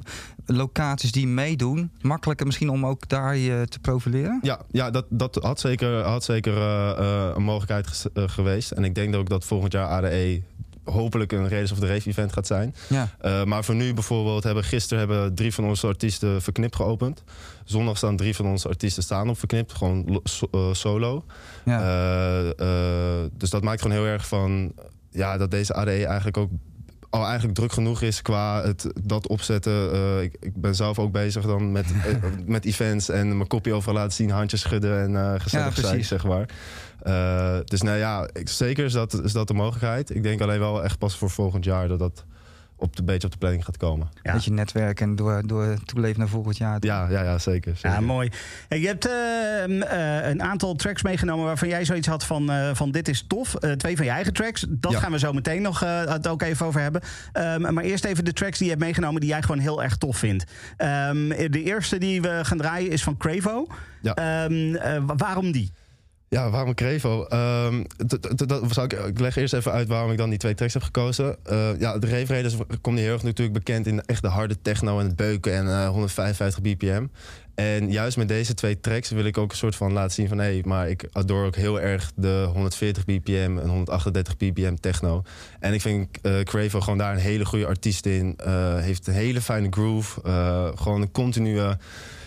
locaties 0.47 1.13
die 1.13 1.27
meedoen. 1.27 1.91
Makkelijker 2.01 2.47
misschien 2.47 2.69
om 2.71 2.87
ook 2.87 3.09
daar 3.09 3.37
je 3.37 3.67
te 3.69 3.79
profileren? 3.79 4.39
Ja, 4.43 4.61
ja 4.71 4.91
dat, 4.91 5.07
dat 5.09 5.35
had 5.43 5.61
zeker, 5.61 6.03
had 6.03 6.25
zeker 6.25 6.57
eh, 6.57 6.91
eh, 6.99 7.35
een 7.37 7.43
mogelijkheid 7.43 8.07
geweest. 8.15 8.71
En 8.71 8.85
ik 8.85 8.95
denk 8.95 9.15
ook 9.15 9.29
dat 9.29 9.45
volgend 9.45 9.73
jaar 9.73 9.87
ADE 9.89 10.43
hopelijk 10.85 11.33
een 11.33 11.49
Raiders 11.49 11.73
of 11.73 11.79
the 11.79 11.87
Rave 11.87 12.09
event 12.09 12.33
gaat 12.33 12.47
zijn. 12.47 12.75
Ja. 12.89 13.09
Eh, 13.21 13.45
maar 13.45 13.65
voor 13.65 13.75
nu 13.75 13.95
bijvoorbeeld 13.95 14.45
hebben 14.45 14.65
gisteren 14.65 14.99
hebben 14.99 15.35
drie 15.35 15.55
van 15.55 15.65
onze 15.65 15.87
artiesten 15.87 16.43
verknipt 16.43 16.77
geopend. 16.77 17.23
Zondag 17.65 17.97
staan 17.97 18.17
drie 18.17 18.37
van 18.37 18.47
onze 18.47 18.69
artiesten 18.69 19.03
staan 19.03 19.29
op 19.29 19.39
verknipt, 19.39 19.73
gewoon 19.73 20.21
so- 20.25 20.49
eh, 20.51 20.73
solo. 20.73 21.25
ja. 21.65 21.81
Eh, 22.57 23.31
dus 23.33 23.51
dat 23.51 23.63
maakt 23.63 23.83
gewoon 23.83 23.97
heel 23.97 24.07
erg 24.07 24.27
van 24.27 24.73
ja, 25.11 25.37
dat 25.37 25.51
deze 25.51 25.75
ADE 25.75 26.07
eigenlijk 26.07 26.37
ook 26.37 26.51
al 27.11 27.25
eigenlijk 27.25 27.55
druk 27.55 27.73
genoeg 27.73 28.03
is 28.03 28.23
qua 28.23 28.63
het, 28.63 28.87
dat 29.03 29.29
opzetten. 29.29 29.93
Ik, 30.23 30.37
ik 30.41 30.61
ben 30.61 30.75
zelf 30.75 30.99
ook 30.99 31.13
bezig 31.13 31.45
dan 31.47 31.73
met, 31.73 31.87
met 32.47 32.65
events 32.65 33.09
en 33.09 33.37
mijn 33.37 33.49
kopje 33.49 33.73
overal 33.73 33.95
laten 33.95 34.13
zien, 34.13 34.31
handjes 34.31 34.61
schudden 34.61 35.03
en 35.03 35.17
eh 35.17 35.41
gezellig 35.41 35.75
zijn, 35.79 36.05
zeg 36.05 36.25
maar. 36.25 36.49
Eh, 37.03 37.57
dus 37.65 37.83
nou 37.83 37.99
ja, 37.99 38.29
ik, 38.33 38.49
zeker 38.49 38.85
is 38.85 38.93
dat, 38.93 39.23
is 39.25 39.33
dat 39.33 39.49
de 39.49 39.55
mogelijkheid. 39.55 40.15
Ik 40.15 40.23
denk 40.23 40.41
alleen 40.41 40.59
wel 40.59 40.85
echt 40.85 40.99
pas 40.99 41.17
voor 41.17 41.31
volgend 41.31 41.65
jaar 41.65 41.89
dat 41.89 41.99
dat 41.99 42.25
op 42.77 42.97
de, 42.97 43.03
beetje 43.05 43.27
op 43.27 43.33
de 43.33 43.39
planning 43.39 43.65
gaat 43.65 43.77
komen. 43.77 44.09
Ja. 44.23 44.33
Beetje 44.33 44.51
netwerken 44.53 45.09
en 45.09 45.17
door, 45.17 45.43
door 45.47 45.77
toeleven 45.85 46.19
naar 46.19 46.29
volgend 46.29 46.57
jaar. 46.57 46.77
Ja, 46.81 47.09
ja, 47.11 47.23
ja 47.23 47.39
zeker. 47.39 47.73
zeker. 47.77 47.91
Ja, 47.91 48.01
mooi. 48.01 48.31
Hey, 48.69 48.81
je 48.81 48.87
hebt 48.87 49.07
eh, 49.07 49.65
eh, 50.21 50.29
een 50.31 50.43
aantal 50.43 50.75
tracks 50.75 51.03
meegenomen 51.03 51.45
waarvan 51.45 51.69
jij 51.69 51.85
zoiets 51.85 52.07
had 52.07 52.25
van, 52.25 52.51
eh, 52.51 52.71
van 52.75 52.91
dit 52.91 53.09
is 53.09 53.25
tof. 53.29 53.55
Eh, 53.55 53.73
twee 53.73 53.97
van 53.97 54.05
je 54.05 54.11
eigen 54.11 54.33
tracks. 54.33 54.67
Dat 54.69 54.93
Ja. 54.93 54.99
gaan 54.99 55.13
we 55.13 55.19
zo 55.19 55.33
meteen 55.33 55.63
nog 55.63 55.83
eh, 55.83 56.05
het 56.05 56.27
ook 56.29 56.43
even 56.43 56.67
over 56.67 56.81
hebben. 56.81 57.03
Ehm, 57.33 57.75
maar 57.75 57.85
eerst 57.85 58.05
even 58.05 58.25
de 58.25 58.33
tracks 58.33 58.57
die 58.59 58.67
je 58.67 58.73
hebt 58.73 58.85
meegenomen 58.85 59.21
die 59.21 59.31
jij 59.31 59.43
gewoon 59.43 59.59
heel 59.59 59.83
erg 59.83 59.97
tof 59.97 60.17
vindt. 60.17 60.45
Ehm, 60.77 61.29
de 61.29 61.63
eerste 61.63 61.99
die 61.99 62.23
we 62.23 62.41
gaan 62.43 62.59
draaien 62.59 62.91
is 62.91 63.03
van 63.03 63.17
Cravo. 63.17 63.67
Ja. 64.03 64.15
Ehm, 64.15 64.75
eh, 64.75 65.03
waarom 65.17 65.53
die? 65.53 65.73
Ja, 66.33 66.51
waarom 66.51 66.75
Crevo? 66.75 67.25
Ehm, 67.25 67.85
dat 68.47 68.63
zou 68.71 68.87
ik, 68.87 69.21
leg 69.21 69.37
eerst 69.37 69.55
even 69.55 69.73
uit 69.73 69.89
waarom 69.89 70.11
ik 70.11 70.17
dan 70.17 70.29
die 70.29 70.39
twee 70.39 70.55
tracks 70.55 70.73
heb 70.73 70.83
gekozen. 70.83 71.37
Eh, 71.45 71.79
ja, 71.79 71.99
de 71.99 72.07
Rave 72.07 72.27
Raiders 72.27 72.57
komt 72.81 72.99
heel 72.99 73.13
erg 73.13 73.23
natuurlijk 73.23 73.65
bekend 73.65 73.87
in 73.87 74.03
echt 74.05 74.23
de 74.23 74.29
harde 74.29 74.63
techno 74.63 74.99
en 74.99 75.07
het 75.07 75.17
beuken 75.17 75.53
en 75.53 75.69
eh, 75.69 75.89
155 75.89 76.63
bpm. 76.63 77.07
En 77.55 77.91
juist 77.91 78.17
met 78.17 78.29
deze 78.29 78.55
twee 78.55 78.81
tracks 78.81 79.11
wil 79.11 79.25
ik 79.25 79.39
ook 79.39 79.51
een 79.51 79.57
soort 79.57 79.77
van 79.77 79.93
laten 79.93 80.13
zien 80.13 80.29
van... 80.29 80.39
hé, 80.39 80.45
hey, 80.45 80.63
maar 80.65 80.89
ik 80.89 81.09
adore 81.13 81.47
ook 81.47 81.57
heel 81.57 81.81
erg 81.81 82.13
de 82.17 82.49
140 82.53 83.05
bpm 83.05 83.59
en 83.59 83.69
138 83.69 84.37
bpm 84.37 84.75
techno. 84.81 85.23
En 85.61 85.73
ik 85.75 85.81
vind 85.81 86.09
eh 86.23 86.41
Crevo 86.41 86.81
gewoon 86.81 86.99
daar 86.99 87.13
een 87.13 87.21
hele 87.21 87.45
goede 87.45 87.67
artiest 87.67 88.07
in. 88.07 88.35
Eh, 88.37 88.79
heeft 88.79 89.07
een 89.07 89.15
hele 89.15 89.41
fijne 89.41 89.69
groove. 89.71 90.21
eh, 90.23 90.69
gewoon 90.75 91.03
een 91.03 91.13
continue 91.13 91.77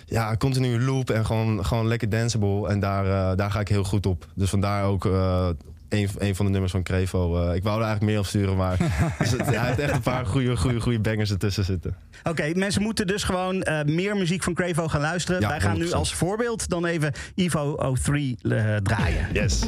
ja, 0.05 0.31
een 0.31 0.37
continue 0.37 0.79
loop 0.79 1.09
en 1.09 1.25
gewoon, 1.25 1.65
gewoon 1.65 1.87
lekker 1.87 2.09
danceable. 2.09 2.67
En 2.69 2.79
daar, 2.79 3.05
eh, 3.05 3.37
daar 3.37 3.51
ga 3.51 3.59
ik 3.59 3.67
heel 3.67 3.83
goed 3.83 4.05
op. 4.05 4.25
Dus 4.35 4.49
vandaar 4.49 4.83
ook 4.83 5.05
eh, 5.05 5.49
een, 5.89 6.09
een 6.17 6.35
van 6.35 6.45
de 6.45 6.51
nummers 6.51 6.71
van 6.71 6.83
Crevo. 6.83 7.41
Eh, 7.41 7.55
ik 7.55 7.63
wou 7.63 7.75
er 7.79 7.83
eigenlijk 7.85 8.01
meer 8.11 8.19
op 8.19 8.25
sturen, 8.25 8.57
maar 8.57 8.77
dus 9.19 9.31
het- 9.31 9.45
hij 9.45 9.65
heeft 9.67 9.79
echt 9.79 9.93
een 9.93 10.01
paar 10.01 10.25
goede, 10.25 10.57
goede, 10.57 10.79
goede 10.81 10.99
bangers 10.99 11.31
ertussen 11.31 11.63
zitten. 11.63 11.95
Oké, 12.23 12.51
mensen 12.55 12.81
moeten 12.81 13.07
dus 13.07 13.23
gewoon 13.23 13.65
meer 13.85 14.15
muziek 14.17 14.43
van 14.43 14.53
Crevo 14.53 14.87
gaan 14.87 15.01
luisteren. 15.01 15.41
Ja, 15.41 15.47
Wij 15.47 15.61
gaan 15.61 15.77
nu 15.77 15.85
100%. 15.85 15.89
als 15.93 16.13
voorbeeld 16.13 16.69
dan 16.69 16.85
even 16.85 17.11
Evo 17.35 17.93
03 17.93 18.37
eh, 18.41 18.75
draaien. 18.75 19.27
Yes. 19.33 19.59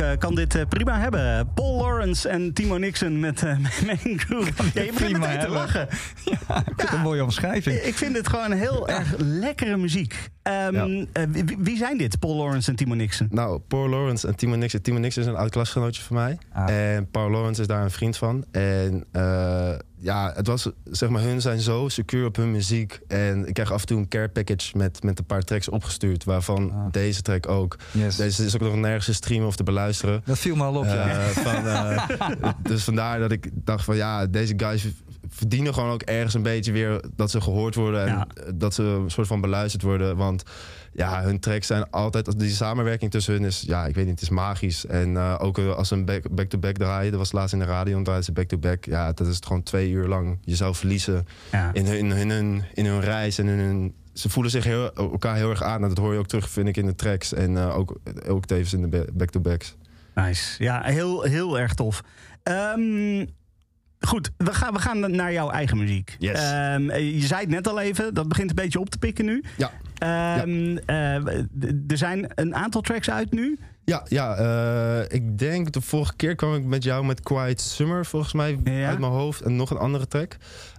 Eh, 0.00 0.18
kan 0.18 0.34
dit 0.34 0.54
eh, 0.54 0.66
prima 0.68 1.00
hebben. 1.00 1.52
Paul 1.54 1.76
Lawrence 1.76 2.28
en 2.28 2.52
Timo 2.52 2.76
Nixon 2.76 3.20
met 3.20 3.42
uh, 3.42 3.56
Main 3.86 4.20
Groove. 4.20 4.52
Ja, 4.74 4.82
je 4.82 4.92
begint 4.92 5.18
meteen 5.18 5.38
te 5.40 5.48
lachen. 5.48 5.88
Ja, 6.24 6.56
ik 6.58 6.64
vind 6.64 6.80
het 6.80 6.92
een 6.92 7.00
mooie 7.00 7.22
omschrijving. 7.22 7.76
Ik 7.76 7.94
vind 7.94 8.14
dit 8.14 8.28
gewoon 8.28 8.52
heel 8.52 8.88
erg 8.88 9.14
lekkere 9.16 9.76
muziek. 9.76 10.30
Ehm, 10.48 10.74
Ja. 10.74 11.04
eh, 11.12 11.22
wie, 11.28 11.56
wie 11.58 11.76
zijn 11.76 11.98
dit, 11.98 12.18
Paul 12.18 12.36
Lawrence 12.36 12.70
en 12.70 12.76
Timo 12.76 12.94
Nixon? 12.94 13.28
Nou, 13.30 13.58
Paul 13.68 13.88
Lawrence 13.88 14.26
en 14.28 14.34
Timo 14.36 14.56
Nixon. 14.56 14.80
Timo 14.80 14.98
Nixon 14.98 15.22
is 15.22 15.28
een 15.28 15.36
oud 15.36 15.50
klasgenootje 15.50 16.02
van 16.02 16.16
mij. 16.16 16.38
Ah. 16.52 16.70
En 16.70 17.10
Paul 17.10 17.30
Lawrence 17.30 17.60
is 17.60 17.66
daar 17.66 17.82
een 17.82 17.90
vriend 17.90 18.16
van. 18.16 18.44
En 18.50 19.04
eh, 19.12 19.74
ja, 20.00 20.32
het 20.36 20.46
was, 20.46 20.70
zeg 20.90 21.08
maar, 21.08 21.22
hun 21.22 21.40
zijn 21.40 21.60
zo 21.60 21.88
secuur 21.88 22.26
op 22.26 22.36
hun 22.36 22.50
muziek. 22.50 23.00
En 23.08 23.46
ik 23.48 23.54
krijg 23.54 23.72
af 23.72 23.80
en 23.80 23.86
toe 23.86 23.98
een 23.98 24.08
care 24.08 24.28
package 24.28 24.76
met, 24.76 25.02
met 25.02 25.18
een 25.18 25.24
paar 25.24 25.42
tracks 25.42 25.68
opgestuurd. 25.68 26.24
Waarvan 26.24 26.72
Ah. 26.72 26.86
deze 26.90 27.22
track 27.22 27.48
ook. 27.48 27.76
Yes. 27.90 28.16
Deze 28.16 28.44
is 28.44 28.54
ook 28.54 28.60
nog 28.60 28.74
nergens 28.76 29.06
te 29.06 29.12
streamen 29.12 29.46
of 29.46 29.56
te 29.56 29.62
beluisteren. 29.62 30.22
Dat 30.24 30.38
viel 30.38 30.56
me 30.56 30.62
al 30.64 30.74
op, 30.76 30.84
ja. 30.84 31.08
Eh, 31.08 31.24
van, 31.26 31.66
eh, 31.66 32.48
dus 32.70 32.84
vandaar 32.84 33.18
dat 33.18 33.32
ik 33.32 33.48
dacht 33.52 33.84
van 33.84 33.96
ja, 33.96 34.26
deze 34.26 34.54
guys 34.56 34.86
verdienen 35.28 35.74
gewoon 35.74 35.90
ook 35.90 36.02
ergens 36.02 36.34
een 36.34 36.42
beetje 36.42 36.72
weer 36.72 37.00
dat 37.16 37.30
ze 37.30 37.40
gehoord 37.40 37.74
worden 37.74 38.00
en 38.06 38.08
Ja. 38.08 38.26
dat 38.54 38.74
ze 38.74 38.82
een 38.82 39.10
soort 39.10 39.26
van 39.26 39.40
beluisterd 39.40 39.82
worden. 39.82 40.16
Want 40.16 40.42
ja, 40.92 41.22
hun 41.22 41.40
tracks 41.40 41.66
zijn 41.66 41.90
altijd, 41.90 42.38
die 42.38 42.50
samenwerking 42.50 43.10
tussen 43.10 43.32
hun 43.34 43.44
is, 43.44 43.60
ja, 43.66 43.86
ik 43.86 43.94
weet 43.94 44.04
niet, 44.04 44.14
het 44.14 44.22
is 44.22 44.28
magisch. 44.30 44.86
En 44.86 45.16
eh, 45.16 45.34
ook 45.38 45.58
eh, 45.58 45.74
als 45.74 45.88
ze 45.88 45.94
een 45.94 46.04
back- 46.04 46.34
back-to-back 46.34 46.76
draaien, 46.76 47.10
dat 47.10 47.20
was 47.20 47.32
laatst 47.32 47.52
in 47.52 47.58
de 47.58 47.64
radio, 47.64 47.96
en 47.96 48.02
draaien 48.04 48.24
ze 48.24 48.32
back-to-back. 48.32 48.84
Ja, 48.84 49.12
dat 49.12 49.26
is 49.26 49.34
het 49.36 49.46
gewoon 49.46 49.62
twee 49.62 49.90
uur 49.90 50.06
lang 50.06 50.38
jezelf 50.44 50.78
verliezen 50.78 51.26
Ja. 51.52 51.70
in 51.72 51.86
hun, 51.86 51.96
in 51.98 52.10
hun, 52.10 52.18
in 52.20 52.30
hun, 52.30 52.64
in 52.74 52.86
hun 52.86 53.00
reis 53.00 53.38
en 53.38 53.46
in 53.48 53.58
hun... 53.58 53.94
Ze 54.12 54.28
voelen 54.28 54.52
zich 54.52 54.64
heel, 54.64 54.92
elkaar 54.94 55.36
heel 55.36 55.50
erg 55.50 55.62
aan. 55.62 55.82
En 55.82 55.88
dat 55.88 55.98
hoor 55.98 56.12
je 56.12 56.18
ook 56.18 56.26
terug, 56.26 56.50
vind 56.50 56.68
ik, 56.68 56.76
in 56.76 56.86
de 56.86 56.94
tracks. 56.94 57.32
En 57.32 57.56
eh, 57.56 57.76
ook, 57.78 58.00
ook 58.28 58.44
tevens 58.46 58.72
in 58.72 58.80
de 58.80 58.88
ba- 58.88 59.12
back-to-backs. 59.12 59.76
Nice. 60.14 60.62
Ja, 60.62 60.82
heel, 60.84 61.22
heel 61.22 61.58
erg 61.58 61.74
tof. 61.74 62.02
Ehm, 62.42 63.26
goed, 64.00 64.30
we 64.36 64.54
gaan, 64.54 64.72
we 64.72 64.78
gaan 64.80 65.10
naar 65.16 65.32
jouw 65.32 65.50
eigen 65.50 65.76
muziek. 65.78 66.16
Yes. 66.18 66.40
Ehm, 66.40 66.82
je 66.92 67.26
zei 67.26 67.40
het 67.40 67.50
net 67.50 67.68
al 67.68 67.80
even, 67.80 68.14
dat 68.14 68.28
begint 68.28 68.50
een 68.50 68.56
beetje 68.56 68.80
op 68.80 68.90
te 68.90 68.98
pikken 68.98 69.24
nu. 69.24 69.44
Ja. 69.56 69.70
Ehm, 69.98 70.76
eh, 70.86 71.14
er 71.88 71.96
zijn 71.96 72.30
een 72.34 72.54
aantal 72.54 72.80
tracks 72.80 73.10
uit 73.10 73.32
nu. 73.32 73.58
Ja, 73.84 74.02
ja 74.08 74.36
eh, 74.36 75.04
ik 75.16 75.38
denk 75.38 75.72
de 75.72 75.80
vorige 75.80 76.16
keer 76.16 76.34
kwam 76.34 76.54
ik 76.54 76.64
met 76.64 76.84
jou 76.84 77.04
met 77.04 77.20
Quiet 77.20 77.60
Summer, 77.60 78.06
volgens 78.06 78.32
mij, 78.32 78.58
Ja. 78.64 78.88
uit 78.88 78.98
mijn 78.98 79.12
hoofd. 79.12 79.40
En 79.40 79.56
nog 79.56 79.70
een 79.70 79.76
andere 79.76 80.06
track. 80.08 80.36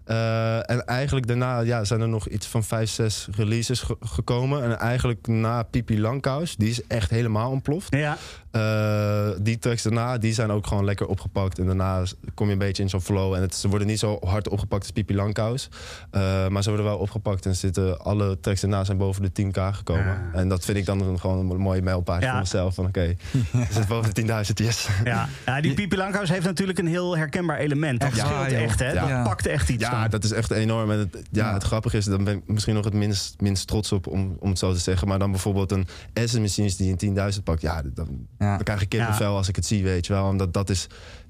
Eh, 0.10 0.70
en 0.70 0.86
eigenlijk 0.86 1.28
daarna 1.28 1.60
ja, 1.60 1.84
zijn 1.84 2.02
er 2.02 2.08
nog 2.10 2.28
iets 2.28 2.48
van 2.48 2.64
vijf, 2.64 2.90
zes 2.90 3.28
releases 3.36 3.82
ge- 3.82 3.98
gekomen. 4.00 4.64
En 4.64 4.80
eigenlijk 4.80 5.28
na 5.28 5.64
Pipi 5.64 6.00
Langkous, 6.02 6.56
die 6.56 6.70
is 6.70 6.88
echt 6.88 7.10
helemaal 7.10 7.52
ontploft. 7.52 7.96
Ja. 7.96 8.18
Eh, 8.52 9.30
die 9.42 9.58
tracks 9.60 9.84
daarna, 9.84 10.18
die 10.18 10.34
zijn 10.34 10.52
ook 10.52 10.68
gewoon 10.68 10.86
lekker 10.86 11.08
opgepakt. 11.08 11.60
En 11.60 11.66
daarna 11.66 12.04
kom 12.34 12.46
je 12.48 12.52
een 12.54 12.58
beetje 12.60 12.84
in 12.84 12.90
zo'n 12.90 13.02
flow. 13.02 13.34
En 13.34 13.42
het, 13.42 13.56
ze 13.56 13.68
worden 13.68 13.88
niet 13.88 14.00
zo 14.00 14.18
hard 14.26 14.50
opgepakt 14.50 14.82
als 14.82 14.92
Pipi 14.92 15.16
Langkous. 15.16 15.70
Eh, 16.12 16.48
maar 16.48 16.64
ze 16.64 16.70
worden 16.70 16.86
wel 16.88 16.98
opgepakt. 16.98 17.46
En 17.46 17.56
zitten, 17.56 18.00
alle 18.02 18.40
tracks 18.40 18.62
daarna 18.62 18.84
zijn 18.84 18.98
boven 18.98 19.22
de 19.22 19.32
10k 19.32 19.58
gekomen. 19.76 20.18
En 20.34 20.48
dat 20.50 20.66
vind 20.66 20.78
ik 20.78 20.86
dan 20.86 21.02
een- 21.02 21.20
gewoon 21.20 21.50
een 21.52 21.58
mooie 21.58 21.82
mijlpaal 21.82 22.22
Ja. 22.22 22.30
voor 22.32 22.40
mezelf. 22.40 22.76
Van 22.76 22.86
oké, 22.86 23.16
zitten 23.54 23.88
boven 23.88 24.14
de 24.14 24.22
10.000, 24.22 24.58
yes. 24.60 24.88
Ja, 25.04 25.28
ja 25.46 25.62
die 25.62 25.74
Pipi 25.74 25.98
Langkous 25.98 26.30
heeft 26.30 26.46
natuurlijk 26.46 26.80
een 26.80 26.88
heel 26.88 27.18
herkenbaar 27.18 27.58
element. 27.58 28.00
Dat 28.00 28.10
scheelt 28.16 28.52
echt, 28.52 28.80
hè? 28.80 28.92
Ja. 28.92 29.08
Dat 29.08 29.24
pakt 29.24 29.46
echt 29.46 29.70
iets 29.70 29.84
Ja, 30.02 30.08
dat 30.08 30.24
is 30.24 30.32
echt 30.32 30.52
enorm. 30.52 30.92
En 30.92 31.00
het, 31.00 31.18
ja, 31.32 31.48
Ja. 31.48 31.54
het 31.54 31.64
grappige 31.64 31.98
is, 31.98 32.06
dan 32.06 32.24
ben 32.24 32.36
ik 32.38 32.42
misschien 32.48 32.76
nog 32.76 32.84
het 32.86 32.94
minst, 32.94 33.42
minst 33.42 33.68
trots 33.68 33.92
op, 33.92 34.08
om, 34.08 34.36
om 34.40 34.50
het 34.50 34.60
zo 34.60 34.74
te 34.74 34.80
zeggen. 34.80 35.08
Maar 35.08 35.20
dan 35.20 35.32
bijvoorbeeld 35.32 35.72
een 35.72 35.88
Essence 36.14 36.40
Machines 36.42 36.76
die 36.78 36.96
een 37.00 37.34
10.000 37.38 37.44
pakt. 37.44 37.62
Ja, 37.62 37.82
dan, 37.94 38.08
Ja. 38.40 38.56
dan 38.56 38.64
krijg 38.64 38.82
ik 38.82 38.90
kippenvel 38.90 39.36
als 39.36 39.48
ik 39.48 39.56
het 39.56 39.66
zie, 39.66 39.84
weet 39.84 40.06
je 40.06 40.14
wel. 40.14 40.28
Omdat 40.28 40.54
dat 40.54 40.70
is, 40.70 40.88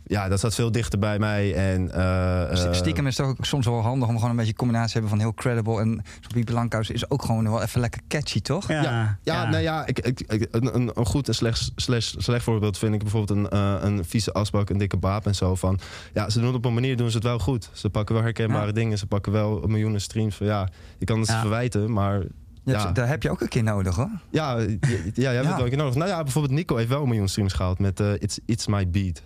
ja, 0.09 0.27
dat 0.29 0.37
staat 0.37 0.55
veel 0.55 0.71
dichter 0.71 0.99
bij 0.99 1.19
mij. 1.19 1.53
En, 1.55 1.91
eh, 1.91 2.55
St- 2.55 2.65
eh, 2.65 2.73
Stiekem 2.73 3.07
is 3.07 3.17
het 3.17 3.27
ook 3.27 3.37
soms 3.45 3.65
wel 3.65 3.81
handig 3.81 4.07
om 4.07 4.15
gewoon 4.15 4.29
een 4.29 4.35
beetje 4.35 4.51
een 4.51 4.57
combinatie 4.57 4.87
te 4.91 4.93
hebben 4.93 5.09
van 5.09 5.19
heel 5.19 5.33
credible. 5.33 5.79
En 5.81 6.03
zo'n 6.33 6.43
Langkous 6.53 6.89
is 6.89 7.09
ook 7.09 7.23
gewoon 7.23 7.43
wel 7.49 7.61
even 7.61 7.79
lekker 7.81 8.01
catchy, 8.07 8.41
toch? 8.41 8.67
Ja, 8.67 8.81
Ja, 8.83 9.17
ja, 9.23 9.49
nou 9.49 9.63
ja, 9.63 9.85
ik, 9.85 9.99
ik, 9.99 10.21
ik- 10.27 10.47
een, 10.51 10.75
een, 10.75 11.05
goed 11.05 11.27
en 11.27 11.35
slecht, 11.35 11.71
slecht, 11.75 12.15
slecht 12.17 12.43
voorbeeld 12.43 12.77
vind 12.77 12.93
ik 12.93 12.99
bijvoorbeeld 13.01 13.39
een, 13.39 13.49
eh, 13.49 13.75
een 13.81 14.05
vieze 14.05 14.33
asbak, 14.33 14.69
een 14.69 14.77
dikke 14.77 14.97
baap 14.97 15.25
en 15.25 15.35
zo. 15.35 15.55
Van, 15.55 15.79
ja, 16.13 16.29
ze 16.29 16.37
doen 16.37 16.47
het 16.47 16.55
op 16.57 16.65
een 16.65 16.73
manier, 16.73 16.97
doen 16.97 17.09
ze 17.09 17.15
het 17.15 17.25
wel 17.25 17.39
goed. 17.39 17.69
Ze 17.73 17.89
pakken 17.89 18.15
wel 18.15 18.23
herkenbare 18.23 18.65
Ja. 18.65 18.71
dingen, 18.71 18.97
ze 18.97 19.05
pakken 19.05 19.31
wel 19.31 19.63
miljoenen 19.67 20.01
streams. 20.01 20.35
Van, 20.35 20.45
ja, 20.45 20.67
je 20.97 21.05
kan 21.05 21.19
het 21.19 21.31
verwijten, 21.31 21.91
maar 21.93 22.21
Ja. 22.63 22.91
Daar 22.91 23.07
heb 23.07 23.23
je 23.23 23.29
ook 23.29 23.41
een 23.41 23.47
keer 23.47 23.63
nodig, 23.63 23.95
hoor. 23.95 24.09
ja, 24.29 24.57
ja, 24.57 24.65
ja, 24.67 24.67
jij 25.13 25.33
hebt 25.33 25.33
Ja. 25.33 25.33
het 25.35 25.45
wel 25.55 25.59
een 25.63 25.69
keer 25.69 25.77
nodig. 25.77 25.95
Nou 25.95 26.09
ja, 26.09 26.23
bijvoorbeeld 26.23 26.53
Nico 26.53 26.75
heeft 26.75 26.89
wel 26.89 27.01
een 27.01 27.07
miljoen 27.07 27.27
streams 27.27 27.53
gehaald 27.53 27.79
met 27.79 27.99
It's, 27.99 28.39
It's 28.45 28.67
My 28.67 28.89
Beat. 28.89 29.21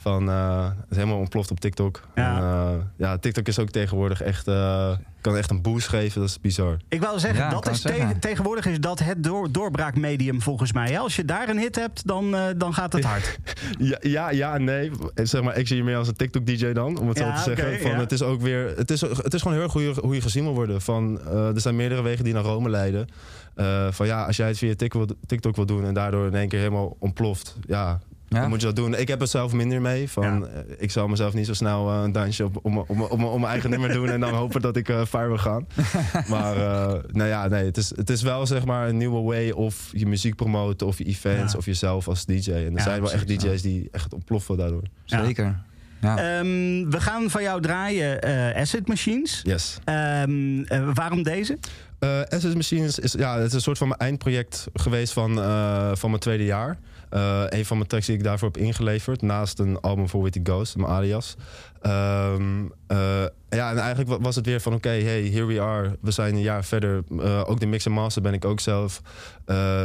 Van, 0.00 0.28
eh, 0.30 0.64
het 0.66 0.90
is 0.90 0.96
helemaal 0.96 1.18
ontploft 1.18 1.50
op 1.50 1.60
TikTok. 1.60 2.00
Ja. 2.14 2.36
En, 2.36 2.42
eh, 2.42 2.84
ja, 2.96 3.18
TikTok 3.18 3.46
is 3.46 3.58
ook 3.58 3.70
tegenwoordig 3.70 4.22
echt, 4.22 4.48
eh, 4.48 4.90
kan 5.20 5.36
echt 5.36 5.50
een 5.50 5.62
boost 5.62 5.88
geven, 5.88 6.20
dat 6.20 6.28
is 6.30 6.40
bizar. 6.40 6.76
Ik 6.88 7.00
wou 7.00 7.18
zeggen, 7.18 7.40
Ja, 7.44 7.50
dat 7.50 7.68
is 7.70 7.80
te- 7.80 8.14
tegenwoordig 8.20 8.66
is 8.66 8.80
dat 8.80 8.98
het 8.98 9.24
door, 9.24 9.52
doorbraakmedium 9.52 10.42
volgens 10.42 10.72
mij. 10.72 10.90
hè? 10.90 10.98
Als 10.98 11.16
je 11.16 11.24
daar 11.24 11.48
een 11.48 11.58
hit 11.58 11.74
hebt, 11.76 12.06
dan, 12.06 12.34
eh, 12.36 12.42
dan 12.56 12.74
gaat 12.74 12.92
het 12.92 13.04
hard. 13.04 13.38
Ja, 13.78 13.96
ja, 14.00 14.30
ja, 14.30 14.58
nee. 14.58 14.90
Zeg 15.14 15.42
maar, 15.42 15.56
ik 15.56 15.66
zie 15.66 15.76
je 15.76 15.84
meer 15.84 15.96
als 15.96 16.08
een 16.08 16.16
TikTok-DJ 16.16 16.72
dan, 16.72 16.98
om 16.98 17.08
het 17.08 17.18
Ja, 17.18 17.36
zo 17.36 17.42
te 17.54 17.56
zeggen. 17.56 17.80
van, 17.80 17.90
ja. 17.90 17.98
Het 17.98 18.12
is 18.12 18.22
ook 18.22 18.40
weer, 18.40 18.72
het 18.76 18.90
is, 18.90 19.00
het 19.00 19.34
is 19.34 19.42
gewoon 19.42 19.56
heel 19.56 19.62
erg 19.66 19.72
hoe 19.72 19.82
je, 19.82 19.94
hoe 20.00 20.14
je 20.14 20.20
gezien 20.20 20.44
wil 20.44 20.54
worden. 20.54 20.80
Van, 20.82 21.20
eh, 21.20 21.54
er 21.54 21.60
zijn 21.60 21.76
meerdere 21.76 22.02
wegen 22.02 22.24
die 22.24 22.32
naar 22.34 22.42
Rome 22.42 22.68
leiden. 22.70 23.06
Eh, 23.54 23.86
van 23.90 24.06
ja, 24.06 24.24
als 24.24 24.36
jij 24.36 24.48
het 24.48 24.58
via 24.58 24.74
TikTok 25.26 25.56
wil 25.56 25.66
doen 25.66 25.84
en 25.84 25.94
daardoor 25.94 26.26
in 26.26 26.34
één 26.34 26.48
keer 26.48 26.58
helemaal 26.58 26.96
ontploft, 26.98 27.56
ja, 27.66 28.00
Ja? 28.28 28.40
dan 28.40 28.48
moet 28.48 28.60
je 28.60 28.66
dat 28.66 28.76
doen. 28.76 28.94
Ik 28.94 29.08
heb 29.08 29.20
er 29.20 29.26
zelf 29.26 29.52
minder 29.52 29.80
mee. 29.80 30.10
Van, 30.10 30.22
Ja. 30.24 30.46
eh, 30.46 30.60
ik 30.78 30.90
zal 30.90 31.08
mezelf 31.08 31.34
niet 31.34 31.46
zo 31.46 31.54
snel 31.54 31.90
eh, 31.90 32.00
een 32.02 32.12
dansje 32.12 32.44
op, 32.44 32.58
om, 32.62 32.78
om, 32.78 33.02
om, 33.02 33.24
om 33.24 33.40
mijn 33.40 33.52
eigen 33.52 33.70
nummer 33.70 33.92
doen 33.92 34.08
en 34.08 34.20
dan 34.20 34.34
hopen 34.34 34.60
dat 34.60 34.76
ik 34.76 34.88
eh 34.88 35.04
fire 35.04 35.26
wil 35.28 35.38
gaan. 35.38 35.66
maar 36.28 36.56
eh, 36.56 37.02
nou 37.12 37.28
ja, 37.28 37.48
nee, 37.48 37.64
het 37.64 37.76
is, 37.76 37.92
het 37.96 38.10
is 38.10 38.22
wel 38.22 38.46
zeg 38.46 38.64
maar 38.64 38.88
een 38.88 38.96
nieuwe 38.96 39.20
way 39.22 39.50
of 39.50 39.88
je 39.92 40.06
muziek 40.06 40.34
promoten 40.36 40.86
of 40.86 40.98
je 40.98 41.04
events 41.04 41.52
Ja. 41.52 41.58
of 41.58 41.64
jezelf 41.64 42.08
als 42.08 42.24
DJ. 42.26 42.50
En 42.50 42.56
er 42.64 42.72
Ja, 42.72 42.82
zijn 42.82 43.00
wel 43.00 43.12
echt 43.12 43.28
DJ's 43.28 43.62
die 43.62 43.88
echt 43.92 44.12
ontploffen 44.14 44.56
daardoor. 44.56 44.82
Zeker. 45.04 45.60
Ja. 46.00 46.16
Ehm, 46.16 46.90
we 46.90 46.96
gaan 47.00 47.30
van 47.30 47.42
jou 47.42 47.60
draaien 47.60 48.20
eh, 48.22 48.60
Acid 48.60 48.88
Machines. 48.88 49.40
Yes. 49.42 49.78
Ehm, 49.84 50.62
eh, 50.62 50.88
waarom 50.94 51.22
deze? 51.22 51.58
Eh 51.98 52.20
Essence 52.32 52.56
Machines 52.56 52.98
is, 52.98 53.12
ja, 53.12 53.36
het 53.38 53.46
is 53.46 53.52
een 53.52 53.60
soort 53.60 53.78
van 53.78 53.88
mijn 53.88 54.00
eindproject 54.00 54.66
geweest 54.74 55.12
van, 55.12 55.38
eh, 55.40 55.90
van 55.94 56.10
mijn 56.10 56.22
tweede 56.22 56.44
jaar. 56.44 56.78
Eh, 57.10 57.42
een 57.48 57.64
van 57.64 57.76
mijn 57.76 57.88
tracks 57.88 58.06
die 58.06 58.16
ik 58.16 58.22
daarvoor 58.22 58.48
heb 58.52 58.56
ingeleverd. 58.62 59.22
Naast 59.22 59.58
een 59.58 59.80
album 59.80 60.08
voor 60.08 60.22
Witty 60.22 60.40
Ghost, 60.42 60.76
mijn 60.76 60.88
alias. 60.90 61.36
Ehm, 61.80 62.64
eh, 62.86 63.24
ja, 63.48 63.70
en 63.70 63.78
eigenlijk 63.78 64.08
wa- 64.08 64.18
was 64.20 64.36
het 64.36 64.46
weer 64.46 64.60
van... 64.60 64.74
oké, 64.74 64.88
hey, 64.88 65.22
here 65.22 65.44
we 65.44 65.60
are. 65.60 65.96
We 66.00 66.10
zijn 66.10 66.34
een 66.34 66.40
jaar 66.40 66.64
verder. 66.64 67.02
Eh, 67.20 67.42
ook 67.46 67.60
de 67.60 67.66
mix 67.66 67.86
en 67.86 67.92
master 67.92 68.22
ben 68.22 68.32
ik 68.32 68.44
ook 68.44 68.60
zelf. 68.60 69.00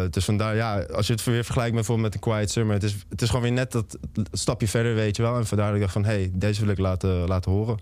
Dus 0.10 0.26
vandaar, 0.26 0.56
ja, 0.56 0.80
als 0.82 1.08
je 1.08 1.14
het 1.14 1.24
weer 1.24 1.44
vergelijkt 1.44 1.74
met, 1.76 1.86
bijvoorbeeld 1.86 2.14
met 2.14 2.22
The 2.22 2.30
Quiet 2.30 2.52
Summer... 2.52 2.74
Het 2.74 2.84
is, 2.84 2.96
het 3.10 3.22
is 3.22 3.28
gewoon 3.28 3.44
weer 3.44 3.52
net 3.52 3.72
dat 3.72 3.98
stapje 4.32 4.68
verder, 4.68 4.96
weet 4.96 5.16
je 5.16 5.22
wel. 5.22 5.38
En 5.38 5.46
vandaar 5.46 5.66
dat 5.68 5.76
ik 5.76 5.82
dacht 5.82 5.94
van... 5.94 6.06
hey, 6.06 6.30
deze 6.34 6.62
wil 6.62 6.70
ik 6.70 6.78
laten, 6.80 7.28
laten 7.28 7.52
horen. 7.52 7.78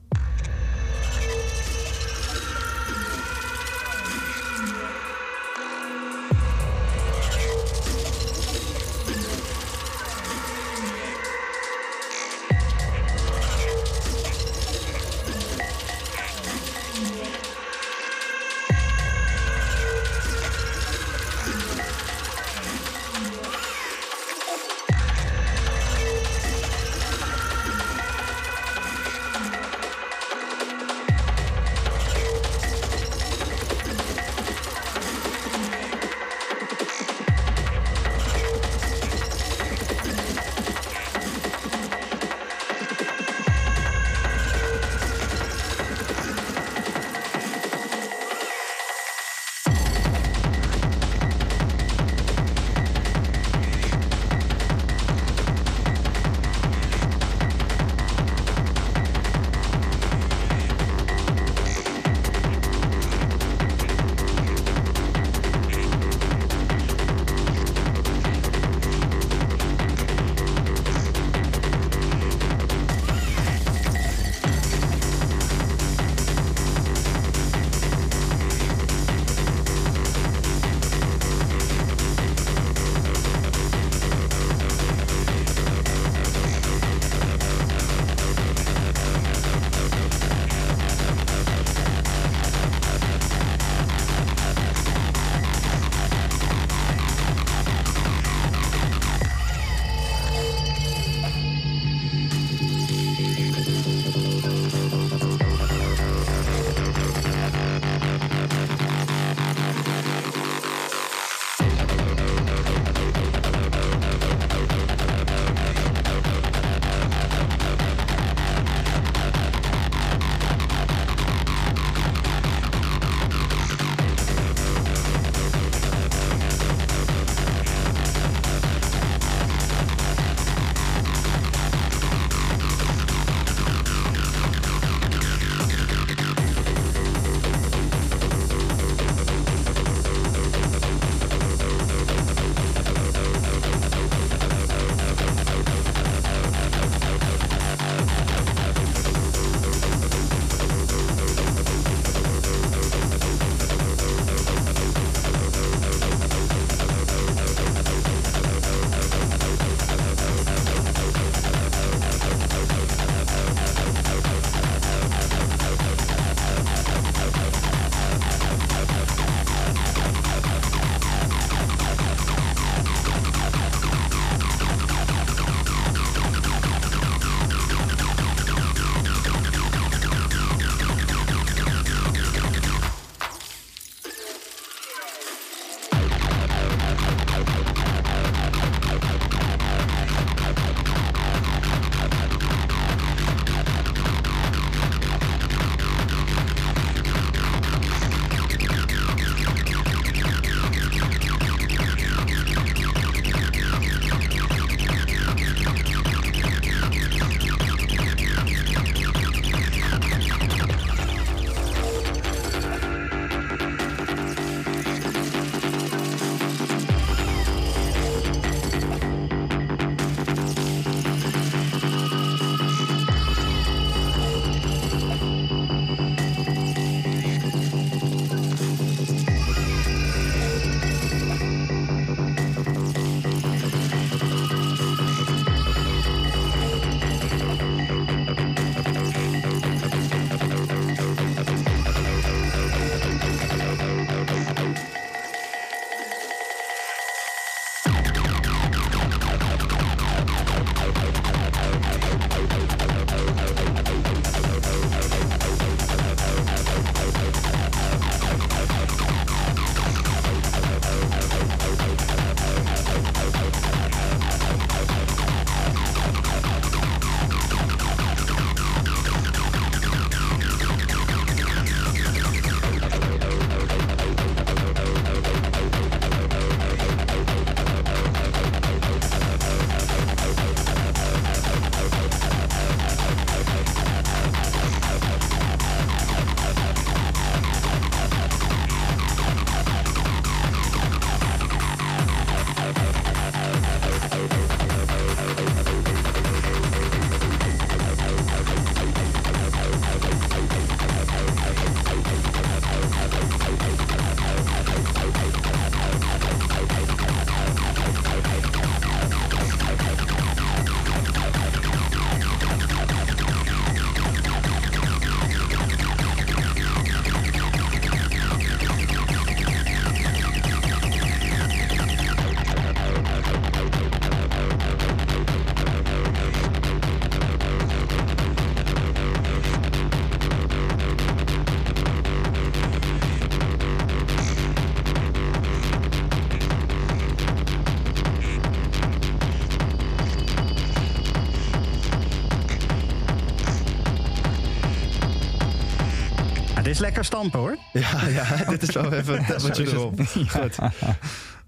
Lekker 346.81 347.05
stampen 347.05 347.39
hoor. 347.39 347.57
Ja, 347.73 348.07
ja, 348.07 348.35
dit 348.49 348.61
is 348.61 348.73
wel 348.73 348.93
even 348.93 349.13
een 349.17 349.25
teppertje 349.25 349.67
erop. 349.67 349.99
Goed. 350.27 350.57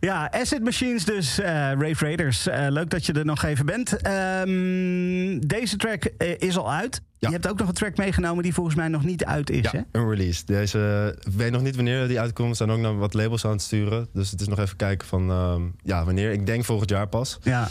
Ja, 0.03 0.31
Acid 0.31 0.63
Machines 0.63 1.05
dus, 1.05 1.39
eh, 1.39 1.51
Rave 1.51 1.95
Raiders. 2.05 2.47
Eh, 2.47 2.65
leuk 2.69 2.89
dat 2.89 3.05
je 3.05 3.13
er 3.13 3.25
nog 3.25 3.43
even 3.43 3.65
bent. 3.65 4.01
Ehm, 4.01 5.39
deze 5.47 5.77
track 5.77 6.03
eh, 6.03 6.29
is 6.37 6.57
al 6.57 6.71
uit. 6.71 7.01
Ja. 7.17 7.27
Je 7.27 7.33
hebt 7.33 7.47
ook 7.47 7.59
nog 7.59 7.67
een 7.67 7.73
track 7.73 7.97
meegenomen 7.97 8.43
die 8.43 8.53
volgens 8.53 8.75
mij 8.75 8.87
nog 8.87 9.03
niet 9.03 9.25
uit 9.25 9.49
is, 9.49 9.71
hè? 9.71 9.77
Ja, 9.77 9.85
een 9.91 10.09
release. 10.09 10.45
Deze, 10.45 11.15
ik 11.25 11.33
weet 11.33 11.51
nog 11.51 11.61
niet 11.61 11.75
wanneer 11.75 12.07
die 12.07 12.19
uitkomt. 12.19 12.49
We 12.49 12.55
zijn 12.55 12.69
ook 12.69 12.79
naar 12.79 12.97
wat 12.97 13.13
labels 13.13 13.45
aan 13.45 13.51
het 13.51 13.61
sturen. 13.61 14.07
Dus 14.13 14.31
het 14.31 14.41
is 14.41 14.47
nog 14.47 14.59
even 14.59 14.75
kijken 14.75 15.07
van 15.07 15.29
ehm, 15.29 15.61
ja, 15.83 16.05
wanneer. 16.05 16.31
Ik 16.31 16.45
denk 16.45 16.65
volgend 16.65 16.89
jaar 16.89 17.07
pas. 17.07 17.39
Ja. 17.41 17.67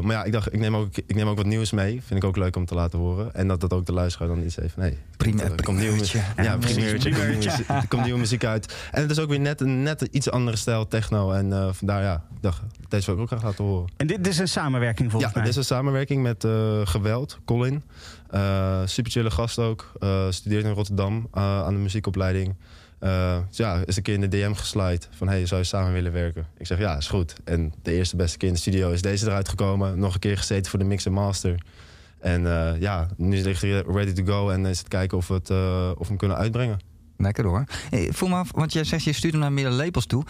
Maar 0.00 0.12
ja, 0.12 0.24
ik 0.24 0.32
dacht, 0.32 0.52
ik 0.52 0.58
neem, 0.60 0.76
ook, 0.76 0.96
ik 0.96 1.14
neem 1.14 1.28
ook 1.28 1.36
wat 1.36 1.46
nieuws 1.46 1.70
mee. 1.70 2.02
Vind 2.06 2.22
ik 2.22 2.28
ook 2.28 2.36
leuk 2.36 2.56
om 2.56 2.66
te 2.66 2.74
laten 2.74 2.98
horen. 2.98 3.34
En 3.34 3.48
dat 3.48 3.60
dat 3.60 3.72
ook 3.72 3.86
de 3.86 3.92
luisteraar 3.92 4.28
dan 4.28 4.42
iets 4.42 4.56
heeft. 4.56 4.76
Nee, 4.76 4.98
Prima, 5.20 5.42
er 5.56 5.62
komt 5.62 5.78
nieuwe 5.78 5.96
muziek. 5.96 6.22
Ja, 6.36 6.56
primeurtje. 6.56 6.88
Er 6.88 6.94
komt 6.98 7.04
nieuwe 7.04 7.86
Primeurtje. 7.88 8.16
muziek- 8.16 8.44
uit. 8.44 8.74
En 8.90 9.02
het 9.02 9.10
is 9.10 9.18
ook 9.18 9.28
weer 9.28 9.40
net 9.40 9.60
een 9.60 9.82
net 9.82 10.02
iets 10.10 10.30
andere 10.30 10.56
stijl 10.56 10.88
techno. 10.88 11.32
En 11.32 11.52
eh, 11.52 11.68
vandaar 11.72 12.02
ja, 12.02 12.14
ik 12.34 12.42
dacht, 12.42 12.62
deze 12.88 13.06
wil 13.06 13.14
ik 13.14 13.20
ook 13.20 13.26
graag 13.28 13.42
laten 13.42 13.64
horen. 13.64 13.88
En 13.96 14.06
dit 14.06 14.26
is 14.26 14.38
een 14.38 14.48
samenwerking 14.48 15.10
volgens 15.10 15.32
Ja, 15.32 15.38
mij. 15.38 15.48
dit 15.48 15.58
is 15.58 15.68
een 15.68 15.76
samenwerking 15.76 16.22
met 16.22 16.44
eh, 16.44 16.80
Geweld, 16.86 17.38
Colin. 17.44 17.82
Eh 18.30 18.80
super 18.84 19.10
chille 19.10 19.30
gast 19.30 19.58
ook. 19.58 19.92
Studeert 20.30 20.64
in 20.64 20.72
Rotterdam 20.72 21.28
aan 21.32 21.74
de 21.74 21.80
muziekopleiding. 21.80 22.54
Eh, 22.98 23.38
dus 23.48 23.56
ja, 23.56 23.82
is 23.84 23.96
een 23.96 24.02
keer 24.02 24.14
in 24.14 24.20
de 24.20 24.28
DM 24.28 24.52
geslide 24.52 25.06
van 25.10 25.28
hey, 25.28 25.46
zou 25.46 25.60
je 25.60 25.66
samen 25.66 25.92
willen 25.92 26.12
werken? 26.12 26.46
Ik 26.58 26.66
zeg 26.66 26.78
ja, 26.78 26.96
is 26.96 27.08
goed. 27.08 27.34
En 27.44 27.72
de 27.82 27.92
eerste 27.92 28.16
beste 28.16 28.36
keer 28.38 28.48
in 28.48 28.54
de 28.54 28.60
studio 28.60 28.90
is 28.90 29.02
deze 29.02 29.26
eruit 29.26 29.48
gekomen. 29.48 29.98
Nog 29.98 30.14
een 30.14 30.20
keer 30.20 30.36
gezeten 30.38 30.70
voor 30.70 30.78
de 30.78 30.84
mix 30.84 31.06
en 31.06 31.12
master. 31.12 31.54
En 32.20 32.46
eh, 32.46 32.80
ja, 32.80 33.06
nu 33.16 33.42
ligt 33.42 33.62
hij 33.62 33.82
ready 33.86 34.12
to 34.12 34.24
go 34.24 34.50
en 34.50 34.66
is 34.66 34.78
het 34.78 34.88
kijken 34.88 35.16
of 35.18 35.28
we, 35.28 35.34
het, 35.34 35.50
eh, 35.50 35.90
of 35.90 35.98
we 35.98 36.06
hem 36.06 36.16
kunnen 36.16 36.36
uitbrengen. 36.36 36.78
Lekker 37.16 37.44
hoor. 37.44 37.64
Hey, 37.90 38.08
voel 38.12 38.28
me 38.28 38.34
af, 38.34 38.50
want 38.54 38.72
jij 38.72 38.84
zegt 38.84 39.04
je 39.04 39.12
stuurt 39.12 39.32
hem 39.32 39.42
naar 39.42 39.52
meerdere 39.52 39.76
labels 39.76 40.06
toe. 40.06 40.24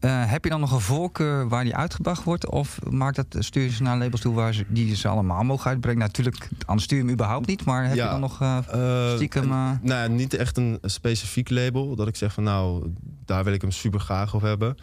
Eh, 0.00 0.30
heb 0.30 0.44
je 0.44 0.50
dan 0.50 0.60
nog 0.60 0.72
een 0.72 0.80
voorkeur 0.80 1.48
waar 1.48 1.64
die 1.64 1.76
uitgebracht 1.76 2.24
wordt? 2.24 2.50
Of 2.50 2.78
maakt 2.90 3.16
dat, 3.16 3.26
stuur 3.44 3.62
je 3.62 3.70
ze 3.70 3.82
naar 3.82 3.98
labels 3.98 4.20
toe 4.20 4.34
waar 4.34 4.54
ze, 4.54 4.64
die 4.68 4.96
ze 4.96 5.08
allemaal 5.08 5.42
mogen 5.42 5.70
uitbrengen? 5.70 5.98
Natuurlijk, 6.00 6.48
anders 6.66 6.84
stuur 6.84 6.98
je 6.98 7.04
hem 7.04 7.12
überhaupt 7.12 7.46
niet. 7.46 7.64
Maar 7.64 7.84
heb 7.86 7.96
Ja, 7.96 8.04
je 8.04 8.10
dan 8.10 8.20
nog 8.20 8.40
Eh, 8.40 9.14
stiekem... 9.14 9.50
eh, 9.52 9.70
Nou, 9.82 10.08
niet 10.10 10.34
echt 10.34 10.56
een 10.56 10.78
specifiek 10.82 11.50
label. 11.50 11.94
Dat 11.96 12.08
ik 12.08 12.16
zeg 12.16 12.32
van 12.32 12.42
nou, 12.42 12.92
daar 13.24 13.44
wil 13.44 13.52
ik 13.52 13.60
hem 13.60 13.70
super 13.70 14.00
graag 14.00 14.34
op 14.34 14.40
hebben. 14.42 14.76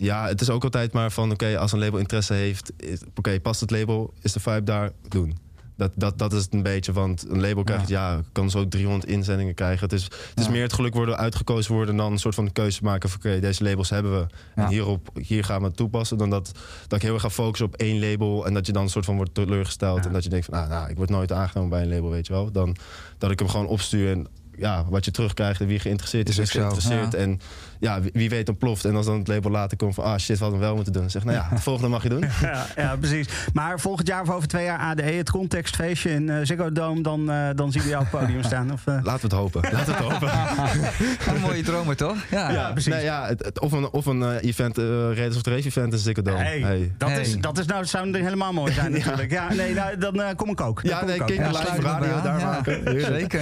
Ja, 0.00 0.26
het 0.26 0.40
is 0.40 0.50
ook 0.50 0.64
altijd 0.64 0.92
maar 0.92 1.10
van 1.12 1.30
oké, 1.30 1.58
als 1.58 1.72
een 1.72 1.78
label 1.78 1.98
interesse 1.98 2.32
heeft, 2.34 2.72
oké, 3.14 3.40
past 3.40 3.60
het 3.60 3.70
label, 3.70 4.12
is 4.22 4.32
de 4.32 4.40
vibe 4.40 4.62
daar, 4.64 4.90
doen. 5.08 5.38
Dat, 5.76 5.92
dat, 5.94 6.18
dat 6.18 6.32
is 6.32 6.42
het 6.42 6.52
een 6.54 6.62
beetje, 6.62 6.92
want 6.92 7.26
een 7.28 7.40
label 7.40 7.64
krijgt, 7.64 7.88
ja, 7.88 8.20
kan 8.32 8.50
zo 8.50 8.68
300 8.68 9.10
inzendingen 9.10 9.54
krijgen. 9.54 9.80
Het 9.80 9.92
is, 9.92 10.04
het 10.04 10.38
is 10.38 10.44
Ja. 10.44 10.50
meer 10.50 10.62
het 10.62 10.72
geluk 10.72 10.94
worden 10.94 11.16
uitgekozen 11.16 11.74
worden 11.74 11.96
dan 11.96 12.12
een 12.12 12.18
soort 12.18 12.34
van 12.34 12.44
de 12.44 12.50
keuze 12.50 12.84
maken 12.84 13.08
van 13.08 13.18
oké, 13.18 13.40
deze 13.40 13.64
labels 13.64 13.90
hebben 13.90 14.12
we. 14.12 14.26
Ja. 14.56 14.62
En 14.62 14.68
hierop, 14.68 15.08
hier 15.22 15.44
gaan 15.44 15.60
we 15.60 15.66
het 15.66 15.76
toepassen. 15.76 16.18
Dan 16.18 16.30
dat, 16.30 16.52
dat 16.88 16.98
ik 16.98 17.02
heel 17.04 17.12
erg 17.12 17.22
ga 17.22 17.30
focussen 17.30 17.66
op 17.66 17.74
één 17.74 18.00
label 18.10 18.46
en 18.46 18.54
dat 18.54 18.66
je 18.66 18.72
dan 18.72 18.82
een 18.82 18.90
soort 18.90 19.04
van 19.04 19.16
wordt 19.16 19.34
teleurgesteld. 19.34 19.98
Ja. 19.98 20.04
En 20.06 20.12
dat 20.12 20.24
je 20.24 20.30
denkt 20.30 20.46
van, 20.46 20.54
ah, 20.54 20.68
nou, 20.68 20.90
ik 20.90 20.96
word 20.96 21.10
nooit 21.10 21.32
aangenomen 21.32 21.70
bij 21.70 21.82
een 21.82 21.88
label, 21.94 22.10
weet 22.10 22.26
je 22.26 22.32
wel. 22.32 22.52
Dan 22.52 22.76
dat 23.18 23.30
ik 23.30 23.38
hem 23.38 23.48
gewoon 23.48 23.66
opstuur 23.66 24.10
en 24.12 24.26
ja, 24.60 24.84
wat 24.88 25.04
je 25.04 25.10
terugkrijgt 25.10 25.60
en 25.60 25.66
wie 25.66 25.78
geïnteresseerd 25.78 26.28
is, 26.28 26.38
Is 26.38 26.50
geïnteresseerd. 26.50 27.12
ja. 27.12 27.18
En 27.18 27.40
ja, 27.80 27.98
wie, 28.12 28.28
weet 28.28 28.48
ontploft. 28.48 28.84
En 28.84 28.96
als 28.96 29.06
dan 29.06 29.18
het 29.18 29.28
label 29.28 29.50
later 29.50 29.76
komt 29.76 29.94
van, 29.94 30.04
ah 30.04 30.18
shit, 30.18 30.28
wat 30.28 30.38
hadden 30.38 30.58
we 30.58 30.64
wel 30.64 30.74
moeten 30.74 30.92
doen. 30.92 31.10
Zeg 31.10 31.24
nou 31.24 31.36
ja, 31.36 31.46
het 31.50 31.60
volgende 31.68 31.88
mag 31.88 32.02
je 32.02 32.08
doen. 32.08 32.24
Ja, 32.40 32.66
ja, 32.76 32.96
precies. 32.96 33.28
Maar 33.52 33.80
volgend 33.80 34.06
jaar 34.08 34.22
of 34.22 34.30
over 34.30 34.48
twee 34.48 34.64
jaar 34.64 34.78
ADE, 34.78 35.02
het 35.02 35.30
contextfeestje 35.30 36.10
in 36.10 36.28
eh 36.30 36.36
Ziggo 36.42 36.72
Dome, 36.72 37.00
dan, 37.02 37.30
eh, 37.30 37.48
dan 37.54 37.72
zien 37.72 37.82
we 37.82 37.88
jou 37.88 38.04
op 38.04 38.10
het 38.12 38.20
podium 38.20 38.42
staan. 38.42 38.72
Of, 38.72 38.86
eh, 38.86 38.94
Laten 39.02 39.28
we 39.28 39.36
het 39.36 39.44
hopen. 39.44 39.62
Laten 39.72 39.86
we 39.96 40.02
het 40.04 40.12
hopen. 40.12 40.30
een 41.34 41.40
mooie 41.40 41.62
dromen, 41.62 41.96
toch? 41.96 42.16
Ja. 42.30 42.50
Ja, 42.50 42.72
precies. 42.72 42.92
Nee, 42.92 43.04
ja, 43.04 43.26
het, 43.26 43.44
het- 43.44 43.60
of 43.60 43.72
een, 43.72 43.90
of 43.90 44.06
een 44.06 44.36
event, 44.38 44.76
Raiders 44.78 45.36
of 45.36 45.42
the 45.42 45.50
Rave 45.54 45.66
event 45.66 45.92
is 45.92 46.02
Ziggo 46.02 46.22
Dome. 46.22 46.38
Hey, 46.38 46.60
Hey. 46.60 46.92
Dat, 46.98 47.10
Hey. 47.10 47.20
Is, 47.20 47.36
dat 47.38 47.58
is 47.58 47.66
nou, 47.66 47.84
zou 47.84 48.18
helemaal 48.22 48.52
mooi 48.52 48.72
zijn 48.72 48.92
natuurlijk. 48.98 49.30
Ja, 49.30 49.52
nee, 49.52 49.74
nou, 49.74 49.98
dan 49.98 50.22
kom 50.36 50.48
ik 50.50 50.60
ook. 50.60 50.82
Dan 50.82 50.90
Ja, 50.90 51.04
nee, 51.04 51.14
ik 51.14 51.20
ook. 51.22 51.26
kijk, 51.28 51.40
Ja, 51.40 51.48
live 51.48 51.80
radio 51.80 52.22
daar 52.22 52.40
maken. 52.40 53.00
Zeker. 53.04 53.40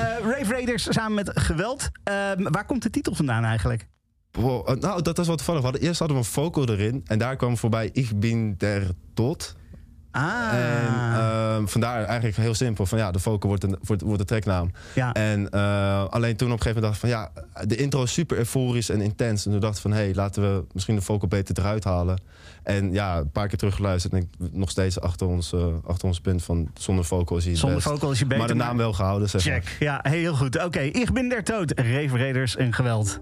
Eh, 0.00 0.38
Rave 0.38 0.52
Raiders 0.52 0.86
samen 0.88 1.14
met 1.14 1.30
Geweld. 1.34 1.90
Ehm, 2.04 2.42
waar 2.42 2.66
komt 2.66 2.82
de 2.82 2.90
titel 2.90 3.14
vandaan 3.14 3.44
eigenlijk? 3.44 3.86
Wow, 4.32 4.68
eh, 4.68 4.76
nou, 4.76 5.02
dat 5.02 5.16
was 5.16 5.26
wat 5.26 5.36
toevallig. 5.36 5.60
We 5.60 5.66
hadden, 5.66 5.86
eerst 5.86 5.98
hadden 5.98 6.16
we 6.16 6.22
een 6.22 6.30
vocal 6.30 6.68
erin. 6.68 7.00
En 7.06 7.18
daar 7.18 7.36
kwam 7.36 7.56
voorbij 7.56 7.90
Ik 7.92 8.20
bin 8.20 8.54
der 8.58 8.86
tot. 9.14 9.56
Ah, 10.10 10.52
En 10.52 11.14
ehm, 11.20 11.66
vandaar 11.66 12.04
eigenlijk 12.04 12.36
heel 12.36 12.54
simpel. 12.54 12.86
Van 12.86 12.98
ja, 12.98 13.10
de 13.10 13.18
vocal 13.18 13.48
wordt, 13.48 13.64
een, 13.64 13.78
wordt, 13.82 14.02
wordt 14.02 14.18
de 14.18 14.24
treknaam. 14.24 14.70
ja. 14.94 15.12
En 15.12 15.50
eh, 15.50 16.04
alleen 16.04 16.36
toen 16.36 16.52
op 16.52 16.56
een 16.56 16.62
gegeven 16.62 16.82
moment 16.82 16.82
dacht 16.82 16.94
ik 16.94 17.00
van 17.00 17.08
ja, 17.08 17.66
de 17.66 17.76
intro 17.76 18.02
is 18.02 18.12
super 18.12 18.36
euforisch 18.38 18.88
en 18.88 19.00
intens. 19.00 19.46
En 19.46 19.50
toen 19.52 19.60
dacht 19.60 19.76
ik 19.76 19.82
van 19.82 19.92
hé, 19.92 19.98
hey, 19.98 20.14
laten 20.14 20.42
we 20.42 20.64
misschien 20.72 20.94
de 20.94 21.02
vocal 21.02 21.28
beter 21.28 21.58
eruit 21.58 21.84
halen. 21.84 22.18
En 22.62 22.92
ja, 22.92 23.18
een 23.18 23.30
paar 23.30 23.48
keer 23.48 23.58
teruggeluisterd 23.58 24.12
en 24.12 24.18
ik 24.18 24.50
nog 24.52 24.70
steeds 24.70 25.00
achter 25.00 25.26
ons, 25.26 25.52
eh, 25.52 25.66
achter 25.86 26.08
ons 26.08 26.20
punt 26.20 26.42
van 26.42 26.70
zonder 26.74 27.04
vocal 27.04 27.36
is 27.36 27.44
hij 27.44 27.56
Zonder 27.56 27.78
best. 27.78 27.88
vocal 27.90 28.10
is 28.10 28.18
je 28.18 28.24
beter. 28.24 28.38
Maar 28.38 28.48
de 28.48 28.54
naam 28.54 28.76
wel 28.76 28.92
gehouden, 28.92 29.28
zeg 29.28 29.44
maar. 29.46 29.54
Check. 29.54 29.76
Ja, 29.78 30.00
heel 30.02 30.34
goed. 30.34 30.64
Oké, 30.64 30.80
ik 30.80 31.12
ben 31.12 31.28
der 31.28 31.44
dood. 31.44 31.72
Rave 31.76 32.16
Raiders 32.18 32.56
en 32.56 32.72
Geweld. 32.72 33.20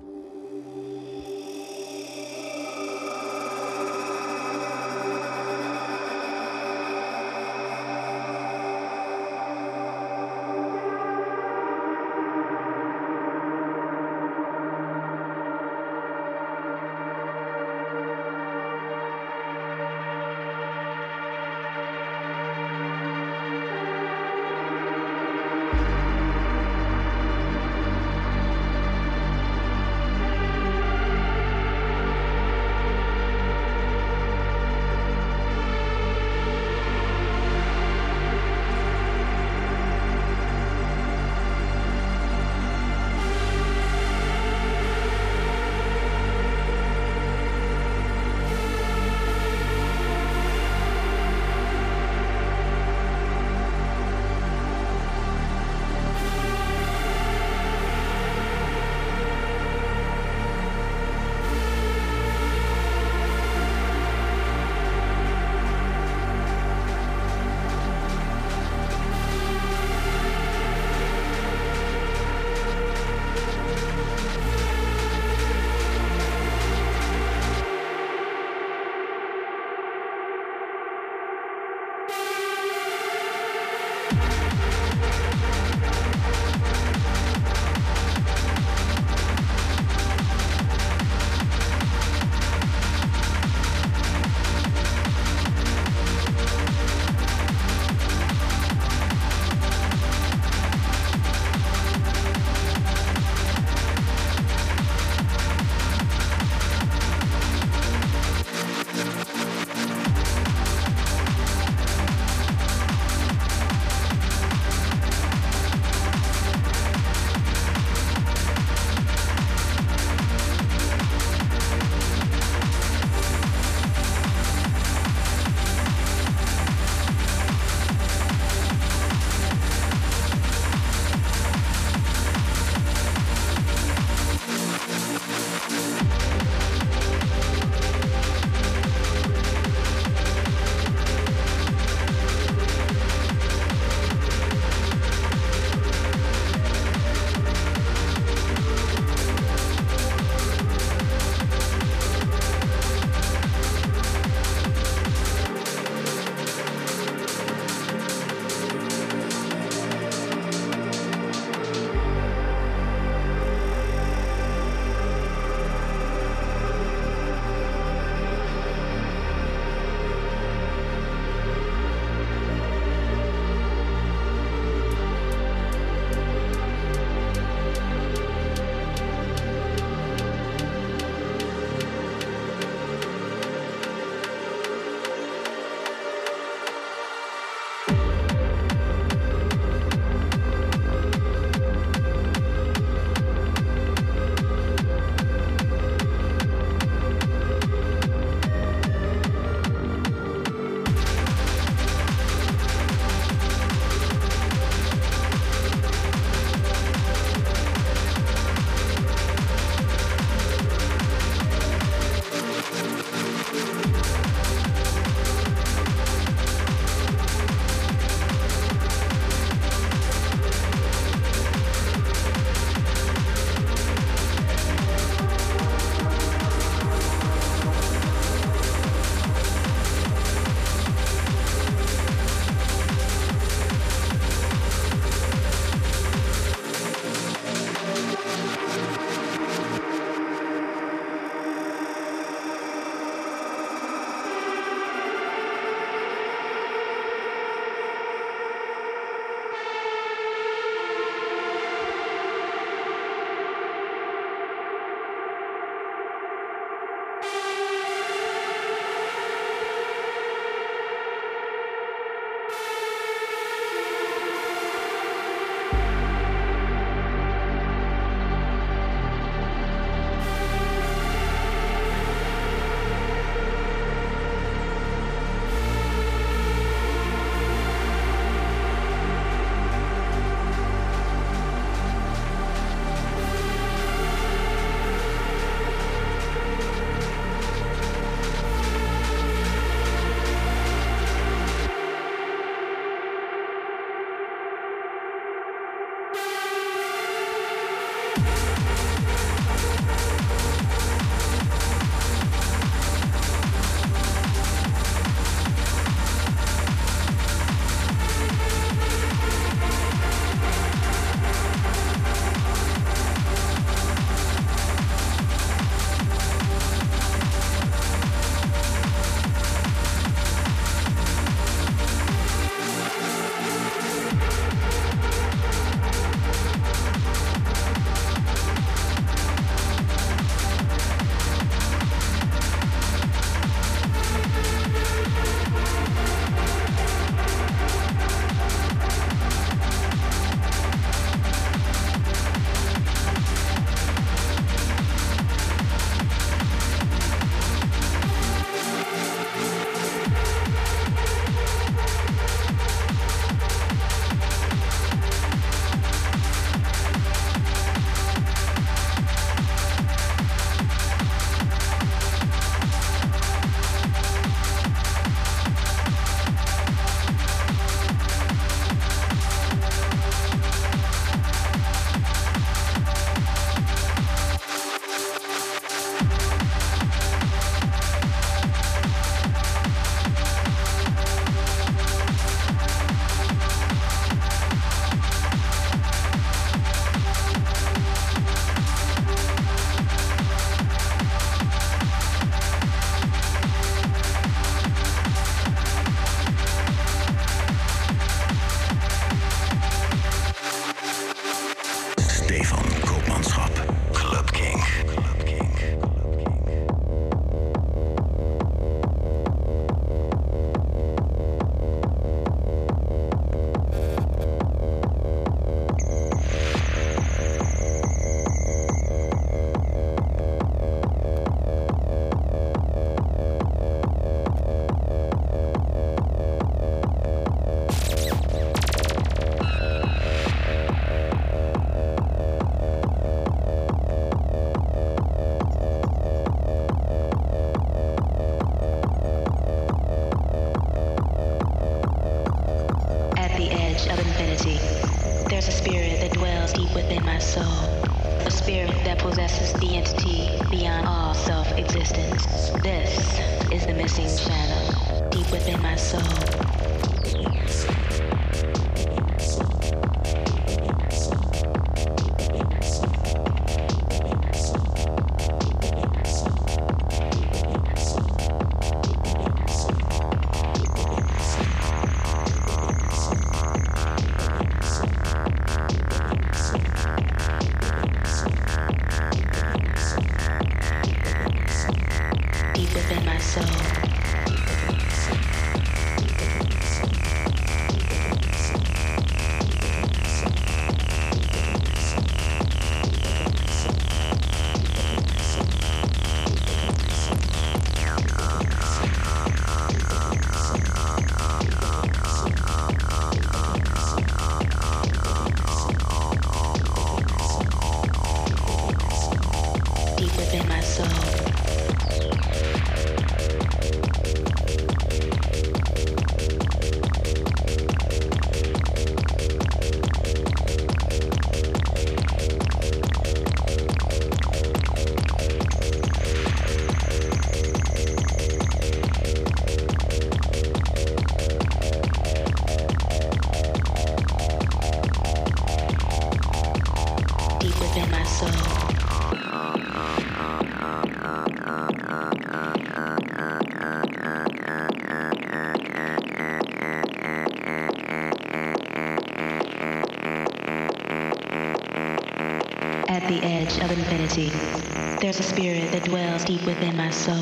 There's 555.09 555.21
a 555.21 555.23
spirit 555.23 555.73
that 555.73 555.85
dwells 555.85 556.23
deep 556.23 556.45
within 556.45 556.77
my 556.77 556.91
soul. 556.91 557.17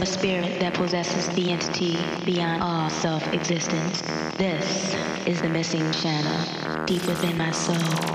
A 0.00 0.06
spirit 0.06 0.58
that 0.60 0.72
possesses 0.72 1.28
the 1.36 1.50
entity 1.50 1.98
beyond 2.24 2.62
all 2.62 2.88
self 2.88 3.22
existence. 3.34 4.00
This 4.38 4.94
is 5.26 5.42
the 5.42 5.50
missing 5.50 5.92
channel 5.92 6.86
deep 6.86 7.04
within 7.04 7.36
my 7.36 7.50
soul. 7.50 8.11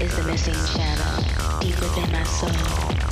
Is 0.00 0.16
the 0.16 0.22
missing 0.22 0.54
channel 0.74 1.60
deep 1.60 1.78
within 1.80 2.10
my 2.10 2.24
soul. 2.24 3.09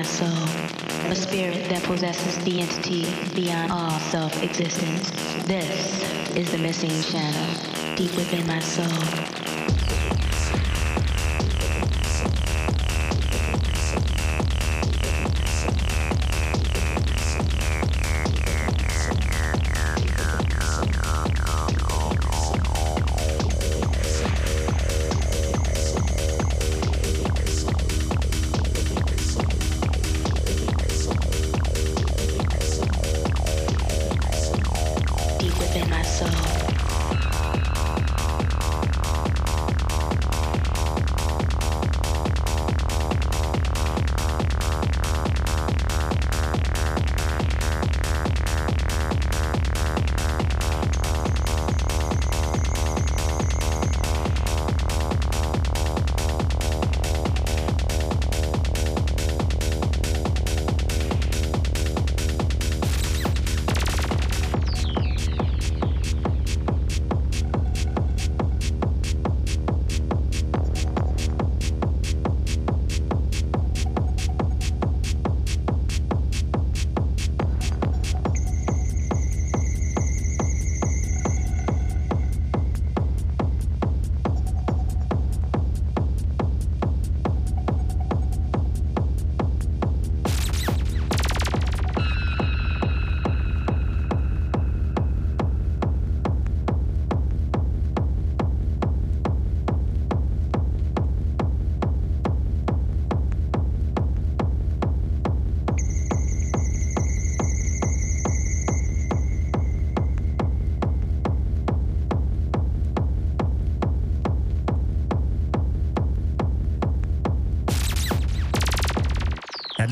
My 0.00 0.06
soul. 0.06 1.10
A 1.10 1.14
spirit 1.14 1.68
that 1.68 1.82
possesses 1.82 2.42
the 2.44 2.62
entity 2.62 3.04
beyond 3.34 3.70
all 3.70 3.98
self 3.98 4.42
existence. 4.42 5.10
This 5.46 6.02
is 6.34 6.50
the 6.52 6.58
missing 6.58 7.02
channel 7.02 7.96
deep 7.96 8.14
within 8.16 8.46
my 8.46 8.60
soul. 8.60 9.39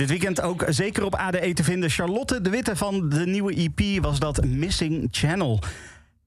Dit 0.09 0.19
weekend 0.19 0.41
ook 0.41 0.65
zeker 0.69 1.05
op 1.05 1.15
ADE 1.15 1.53
te 1.53 1.65
vinden. 1.65 1.91
Charlotte 1.91 2.41
de 2.41 2.51
Witte 2.51 2.77
van 2.77 3.09
de 3.09 3.27
nieuwe 3.27 3.55
EP 3.55 4.03
was 4.03 4.19
dat 4.19 4.45
Missing 4.45 5.09
Channel. 5.11 5.61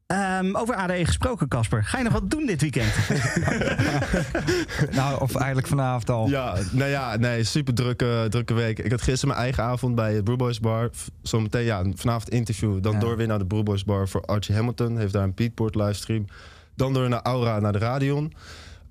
Ehm, 0.08 0.56
over 0.56 0.76
ADE 0.76 1.06
gesproken, 1.06 1.48
Casper. 1.48 1.84
Ga 1.84 1.98
je 1.98 2.04
nog 2.04 2.14
wat 2.14 2.30
doen 2.30 2.46
dit 2.46 2.62
weekend? 2.62 2.94
Nou, 4.96 5.22
of 5.22 5.36
eigenlijk 5.36 5.68
vanavond 5.68 6.10
al. 6.10 6.28
Ja, 6.30 6.56
nou 6.72 6.90
ja, 6.90 7.16
nee, 7.18 7.44
super 7.44 7.74
drukke, 7.74 8.28
drukke 8.30 8.54
week. 8.54 8.80
Ik 8.80 8.92
had 8.92 9.02
gisteren 9.02 9.28
mijn 9.28 9.42
eigen 9.46 9.64
avond 9.64 9.96
bij 9.96 10.14
het 10.14 10.24
Brewboys 10.24 10.60
Bar. 10.60 10.90
Zometeen, 11.22 11.64
ja, 11.64 11.84
vanavond 11.96 12.30
interview. 12.30 12.82
Dan 12.84 12.94
Ja. 12.94 13.00
door 13.00 13.18
weer 13.18 13.28
naar 13.28 13.40
de 13.40 13.46
Brewboys 13.46 13.84
Bar 13.84 14.08
voor 14.08 14.22
Archie 14.22 14.56
Hamilton. 14.56 14.98
Heeft 14.98 15.14
daar 15.14 15.24
een 15.24 15.34
Beatport 15.36 15.76
livestream. 15.76 16.26
Dan 16.76 16.94
door 16.94 17.10
naar 17.10 17.22
Aura, 17.22 17.60
naar 17.60 17.72
de 17.74 17.80
Radion. 17.80 18.34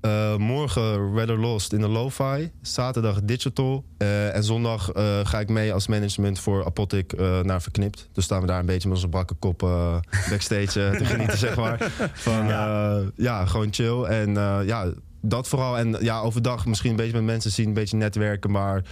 Eh, 0.00 0.36
morgen 0.36 1.14
Rather 1.16 1.38
Lost 1.38 1.72
in 1.72 1.80
de 1.80 1.88
Lo-Fi. 1.88 2.50
Zaterdag 2.62 3.20
Digital. 3.22 3.84
Eh, 3.98 4.34
en 4.34 4.44
zondag 4.44 4.90
eh, 4.90 5.18
ga 5.24 5.40
ik 5.40 5.48
mee 5.48 5.72
als 5.72 5.86
management 5.86 6.38
voor 6.38 6.64
Apotic 6.64 7.12
naar 7.42 7.62
Verknipt. 7.62 8.08
Dus 8.12 8.24
staan 8.24 8.40
we 8.40 8.46
daar 8.46 8.58
een 8.58 8.66
beetje 8.66 8.88
met 8.88 8.96
onze 8.96 9.08
brakke 9.08 9.34
kop 9.34 9.58
backstage 10.30 10.96
te 10.98 11.04
genieten, 11.04 11.38
zeg 11.38 11.56
maar. 11.56 11.92
Van, 12.12 12.46
ja. 12.46 13.02
ja, 13.16 13.46
gewoon 13.46 13.68
chill. 13.70 14.02
En 14.02 14.34
ja, 14.66 14.92
dat 15.20 15.48
vooral. 15.48 15.78
En 15.78 15.96
ja, 16.00 16.20
overdag 16.20 16.66
misschien 16.66 16.90
een 16.90 16.96
beetje 16.96 17.12
met 17.12 17.24
mensen 17.24 17.50
zien, 17.50 17.66
een 17.66 17.74
beetje 17.74 17.96
netwerken. 17.96 18.50
Maar 18.50 18.84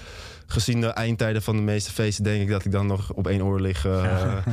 gezien 0.46 0.80
de 0.80 0.86
eindtijden 0.86 1.42
van 1.42 1.56
de 1.56 1.62
meeste 1.62 1.92
feesten, 1.92 2.24
denk 2.24 2.42
ik 2.42 2.48
dat 2.48 2.64
ik 2.64 2.72
dan 2.72 2.86
nog 2.86 3.12
op 3.12 3.26
één 3.26 3.44
oor 3.44 3.60
lig. 3.60 3.82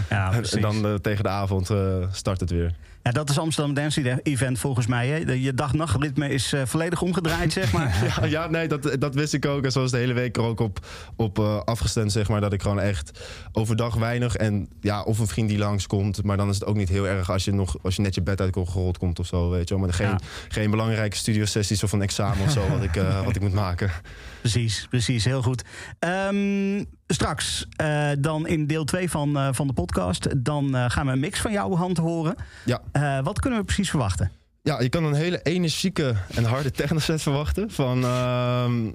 Ja, 0.09 0.33
en 0.51 0.61
dan 0.61 1.01
tegen 1.01 1.23
de 1.23 1.29
avond 1.29 1.71
start 2.11 2.39
het 2.39 2.49
weer. 2.49 2.75
Ja, 3.05 3.11
dat 3.11 3.29
is 3.29 3.39
Amsterdam 3.39 3.73
Dance 3.73 4.19
Event 4.23 4.59
volgens 4.59 4.87
mij. 4.87 5.07
Hè? 5.07 5.31
Je 5.33 5.53
dag-nachtritme 5.53 6.29
is 6.29 6.53
eh, 6.53 6.61
volledig 6.65 7.01
omgedraaid, 7.01 7.53
zeg 7.53 7.71
maar. 7.71 7.95
Ja, 8.19 8.25
ja, 8.25 8.47
nee, 8.47 8.67
dat, 8.67 8.95
dat 8.99 9.15
wist 9.15 9.33
ik 9.33 9.45
ook. 9.45 9.63
En 9.63 9.71
zo 9.71 9.83
is 9.83 9.91
de 9.91 9.97
hele 9.97 10.13
week 10.13 10.37
er 10.37 10.43
ook 10.43 10.59
op, 10.59 10.85
op 11.15 11.39
eh, 11.39 11.59
afgestemd, 11.63 12.11
zeg 12.11 12.29
maar. 12.29 12.41
Dat 12.41 12.53
ik 12.53 12.61
gewoon 12.61 12.79
echt 12.79 13.19
overdag 13.51 13.95
weinig. 13.95 14.35
En 14.35 14.69
ja, 14.81 15.01
of 15.03 15.19
een 15.19 15.27
vriend 15.27 15.49
die 15.49 15.57
langskomt. 15.57 16.23
Maar 16.23 16.37
dan 16.37 16.49
is 16.49 16.55
het 16.55 16.65
ook 16.65 16.75
niet 16.75 16.89
heel 16.89 17.07
erg 17.07 17.31
als 17.31 17.45
je, 17.45 17.51
nog, 17.53 17.75
als 17.81 17.95
je 17.95 18.01
net 18.01 18.15
je 18.15 18.21
bed 18.21 18.41
uitgerold 18.41 18.97
komt 18.97 19.19
of 19.19 19.25
zo, 19.27 19.49
weet 19.49 19.67
je 19.69 19.75
wel. 19.75 19.83
Maar 19.83 19.93
geen, 19.93 20.07
Ja. 20.07 20.19
geen 20.47 20.71
belangrijke 20.71 21.15
studiosessies 21.15 21.83
of 21.83 21.91
een 21.91 22.01
examen 22.01 22.43
of 22.45 22.51
zo 22.51 22.67
wat 22.69 22.83
ik, 22.83 22.95
eh, 22.95 23.23
wat 23.25 23.35
ik 23.35 23.41
moet 23.41 23.53
maken. 23.53 23.91
Precies, 24.41 24.85
precies, 24.89 25.25
heel 25.25 25.41
goed. 25.41 25.63
Ehm, 25.99 26.83
straks, 27.07 27.65
eh, 27.75 28.09
dan 28.19 28.47
in 28.47 28.67
deel 28.67 28.83
2 28.83 29.09
van, 29.09 29.37
eh, 29.37 29.47
van 29.51 29.67
de 29.67 29.73
podcast, 29.73 30.43
dan 30.43 30.75
eh, 30.75 30.89
gaan 30.89 31.05
we 31.05 31.11
een 31.11 31.19
mix 31.19 31.39
van 31.39 31.51
jouw 31.51 31.75
hand 31.75 31.97
horen. 31.97 32.35
Ja. 32.65 32.81
Wat 33.23 33.39
kunnen 33.39 33.59
we 33.59 33.65
precies 33.65 33.89
verwachten? 33.89 34.31
Ja, 34.61 34.81
je 34.81 34.89
kan 34.89 35.03
een 35.03 35.13
hele 35.13 35.41
energieke 35.41 36.15
en 36.35 36.43
harde 36.43 36.71
technoset 36.71 37.21
verwachten. 37.21 37.71
Van, 37.71 38.03
ehm, 38.03 38.87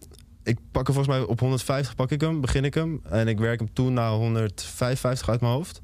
ik 0.42 0.58
pak 0.72 0.86
er 0.88 0.94
volgens 0.94 1.16
mij 1.16 1.26
op 1.26 1.40
150 1.40 1.94
pak 1.94 2.10
ik 2.10 2.20
hem, 2.20 2.40
begin 2.40 2.64
ik 2.64 2.74
hem. 2.74 3.00
En 3.10 3.28
ik 3.28 3.38
werk 3.38 3.58
hem 3.58 3.72
toen 3.72 3.92
naar 3.92 4.10
155 4.10 5.28
uit 5.28 5.40
mijn 5.40 5.52
hoofd. 5.52 5.80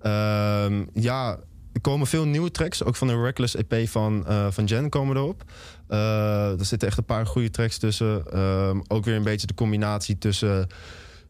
Ehm, 0.00 0.84
ja, 0.92 1.38
er 1.72 1.80
komen 1.80 2.06
veel 2.06 2.24
nieuwe 2.24 2.50
tracks. 2.50 2.84
Ook 2.84 2.96
van 2.96 3.08
de 3.08 3.20
Reckless 3.20 3.56
EP 3.56 3.88
van, 3.88 4.24
van 4.50 4.64
Jen 4.64 4.88
komen 4.88 5.16
erop. 5.16 5.44
Er 5.88 6.64
zitten 6.64 6.88
echt 6.88 6.98
een 6.98 7.04
paar 7.04 7.26
goede 7.26 7.50
tracks 7.50 7.78
tussen. 7.78 8.32
Ehm, 8.32 8.80
ook 8.88 9.04
weer 9.04 9.16
een 9.16 9.22
beetje 9.22 9.46
de 9.46 9.54
combinatie 9.54 10.18
tussen 10.18 10.68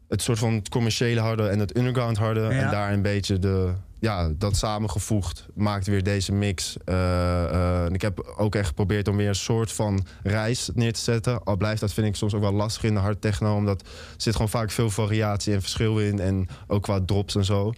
het 0.07 0.21
soort 0.21 0.39
van 0.39 0.63
commerciële 0.69 1.19
harde 1.19 1.47
en 1.47 1.59
het 1.59 1.77
underground 1.77 2.17
harde. 2.17 2.39
Ja. 2.39 2.49
En 2.49 2.71
daar 2.71 2.93
een 2.93 3.01
beetje 3.01 3.39
de, 3.39 3.73
ja, 3.99 4.31
dat 4.37 4.55
samengevoegd 4.55 5.45
maakt 5.53 5.87
weer 5.87 6.03
deze 6.03 6.31
mix. 6.31 6.77
Eh, 6.85 7.43
eh, 7.43 7.85
en 7.85 7.93
ik 7.93 8.01
heb 8.01 8.33
ook 8.37 8.55
echt 8.55 8.67
geprobeerd 8.67 9.07
om 9.07 9.17
weer 9.17 9.27
een 9.27 9.35
soort 9.35 9.71
van 9.71 10.05
reis 10.23 10.69
neer 10.73 10.93
te 10.93 10.99
zetten. 10.99 11.43
Al 11.43 11.57
blijft 11.57 11.81
dat, 11.81 11.93
vind 11.93 12.07
ik, 12.07 12.15
soms 12.15 12.33
ook 12.33 12.41
wel 12.41 12.53
lastig 12.53 12.83
in 12.83 12.93
de 12.93 12.99
hard 12.99 13.21
techno. 13.21 13.55
Omdat 13.55 13.81
er 13.81 13.87
zit 14.17 14.33
gewoon 14.33 14.49
vaak 14.49 14.71
veel 14.71 14.89
variatie 14.89 15.53
en 15.53 15.61
verschil 15.61 15.99
in. 15.99 16.19
En 16.19 16.47
ook 16.67 16.83
qua 16.83 16.99
drops 17.05 17.35
en 17.35 17.45
zo. 17.45 17.73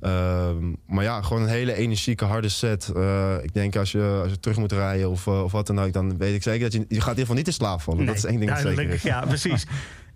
Ehm, 0.00 0.72
maar 0.86 1.04
ja, 1.04 1.22
gewoon 1.22 1.42
een 1.42 1.48
hele 1.48 1.74
energieke, 1.74 2.24
harde 2.24 2.48
set. 2.48 2.92
Eh, 2.96 3.34
ik 3.42 3.54
denk 3.54 3.76
als 3.76 3.92
je, 3.92 4.20
als 4.22 4.30
je 4.30 4.40
terug 4.40 4.56
moet 4.56 4.72
rijden 4.72 5.10
of, 5.10 5.26
of 5.26 5.52
wat 5.52 5.66
dan 5.66 5.80
ook... 5.80 5.92
dan 5.92 6.18
weet 6.18 6.34
ik 6.34 6.42
zeker 6.42 6.62
dat 6.62 6.72
je... 6.72 6.78
Je 6.78 6.84
gaat 6.84 6.94
in 6.94 7.00
ieder 7.00 7.20
geval 7.20 7.36
niet 7.36 7.46
in 7.46 7.52
slaap 7.52 7.80
vallen. 7.80 8.06
dat 8.06 8.16
is 8.16 8.24
één 8.24 8.38
ding 8.38 8.50
dat 8.50 8.60
zeker 8.60 8.88
is. 8.88 9.02
Ja, 9.02 9.20
precies. 9.20 9.66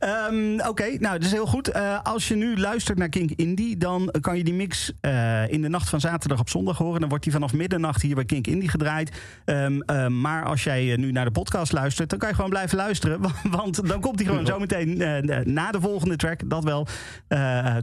Ehm, 0.05 0.61
Oké, 0.69 0.85
nou, 0.99 1.19
dat 1.19 1.25
is 1.25 1.33
heel 1.33 1.47
goed. 1.47 1.69
Eh, 1.69 1.99
als 2.03 2.29
je 2.29 2.35
nu 2.35 2.59
luistert 2.59 2.99
naar 2.99 3.09
Kink 3.09 3.31
Indie, 3.31 3.77
dan 3.77 4.15
kan 4.21 4.37
je 4.37 4.45
die 4.45 4.55
mix 4.55 4.93
eh, 5.01 5.53
in 5.53 5.63
de 5.63 5.69
nacht 5.69 5.89
van 5.89 6.01
zaterdag 6.01 6.41
op 6.41 6.49
zondag 6.49 6.79
horen. 6.79 7.01
Dan 7.01 7.09
wordt 7.09 7.25
die 7.25 7.33
vanaf 7.33 7.53
middernacht 7.53 8.03
hier 8.03 8.15
bij 8.15 8.25
Kink 8.25 8.47
Indie 8.47 8.69
gedraaid. 8.69 9.13
Ehm, 9.45 9.81
eh, 9.81 10.07
maar 10.07 10.45
als 10.45 10.65
jij 10.65 10.97
nu 10.97 11.13
naar 11.13 11.25
de 11.25 11.31
podcast 11.31 11.73
luistert, 11.73 12.11
dan 12.11 12.19
kan 12.19 12.29
je 12.29 12.35
gewoon 12.35 12.51
blijven 12.51 12.77
luisteren. 12.77 13.21
Want 13.51 13.89
dan 13.89 14.01
komt 14.01 14.19
hij 14.19 14.29
gewoon 14.29 14.47
zometeen 14.47 15.01
eh, 15.01 15.39
na 15.45 15.71
de 15.71 15.81
volgende 15.81 16.17
track, 16.17 16.51
dat 16.51 16.65
wel, 16.65 16.87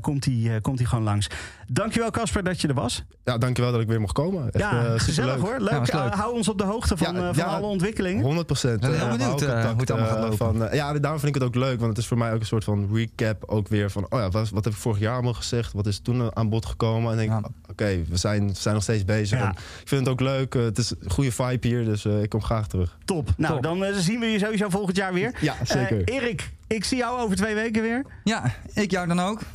komt 0.02 0.26
hij 0.26 0.60
komt 0.62 0.80
hij 0.80 0.88
gewoon 0.88 1.04
langs. 1.04 1.28
Dankjewel 1.74 2.12
Casper 2.12 2.44
dat 2.44 2.62
je 2.62 2.68
er 2.68 2.74
was. 2.74 3.04
Ja, 3.24 3.38
dankjewel 3.38 3.72
dat 3.72 3.82
ik 3.82 3.88
weer 3.88 4.00
mocht 4.02 4.14
komen. 4.14 4.44
Echt, 4.52 4.64
ja, 4.64 4.86
eh, 4.86 5.00
gezellig 5.00 5.36
hoor. 5.40 5.56
Leuk. 5.60 5.70
Ja, 5.70 6.04
leuk. 6.04 6.12
Eh, 6.14 6.20
hou 6.20 6.34
ons 6.36 6.50
op 6.50 6.58
de 6.58 6.64
hoogte 6.64 6.98
van, 6.98 7.14
Ja, 7.16 7.20
eh, 7.20 7.26
van 7.26 7.36
ja, 7.36 7.44
alle 7.56 7.66
ontwikkelingen. 7.66 8.24
100 8.24 8.46
procent. 8.46 8.86
Heel 8.86 9.10
benieuwd, 9.10 9.42
eh, 9.42 9.70
hoe 9.70 9.80
het 9.80 9.92
allemaal 9.92 10.10
gaat 10.10 10.20
lopen. 10.20 10.38
Van, 10.38 10.66
eh, 10.68 10.74
ja, 10.76 10.94
daarom 10.94 11.20
vind 11.20 11.36
ik 11.36 11.42
het 11.42 11.50
ook 11.50 11.56
leuk. 11.56 11.78
Want 11.78 11.90
het 11.90 11.98
is 11.98 12.08
voor 12.08 12.18
mij 12.18 12.34
ook 12.34 12.40
een 12.40 12.46
soort 12.46 12.64
van 12.64 12.90
recap. 12.94 13.44
Ook 13.46 13.68
weer 13.68 13.92
van, 13.92 14.06
oh 14.10 14.20
ja, 14.20 14.30
wat, 14.30 14.50
wat 14.50 14.64
heb 14.64 14.74
ik 14.74 14.80
vorig 14.80 15.00
jaar 15.00 15.14
allemaal 15.14 15.34
gezegd? 15.34 15.74
Wat 15.74 15.86
is 15.88 16.00
toen 16.00 16.22
eh, 16.22 16.28
aan 16.34 16.50
bod 16.50 16.66
gekomen? 16.66 17.12
En 17.12 17.18
denk 17.18 17.48
oké, 17.70 18.02
we, 18.10 18.18
zijn, 18.18 18.48
we 18.48 18.54
zijn 18.54 18.74
nog 18.74 18.84
steeds 18.84 19.06
bezig. 19.06 19.40
En 19.40 19.50
ik 19.82 19.88
vind 19.88 20.02
het 20.02 20.10
ook 20.10 20.20
leuk. 20.22 20.56
eh, 20.56 20.62
het 20.64 20.78
is 20.78 20.92
een 21.00 21.12
goede 21.12 21.32
vibe 21.32 21.68
hier, 21.68 21.86
dus 21.86 22.06
eh, 22.06 22.22
ik 22.22 22.30
kom 22.30 22.42
graag 22.44 22.68
terug. 22.68 22.98
Top. 23.06 23.30
Nou, 23.38 23.54
Top. 23.54 23.64
dan 23.64 23.84
eh, 23.86 23.94
zien 23.96 24.20
we 24.20 24.26
je 24.26 24.40
sowieso 24.40 24.70
volgend 24.70 24.98
jaar 24.98 25.14
weer. 25.14 25.36
Ja, 25.42 25.56
zeker. 25.64 26.04
Eh, 26.04 26.16
Erik, 26.16 26.52
ik 26.76 26.86
zie 26.86 26.98
jou 26.98 27.20
over 27.20 27.36
twee 27.36 27.56
weken 27.56 27.82
weer. 27.82 28.06
Ja, 28.24 28.54
ik 28.74 28.92
jou 28.92 29.08
dan 29.08 29.20
ook. 29.20 29.40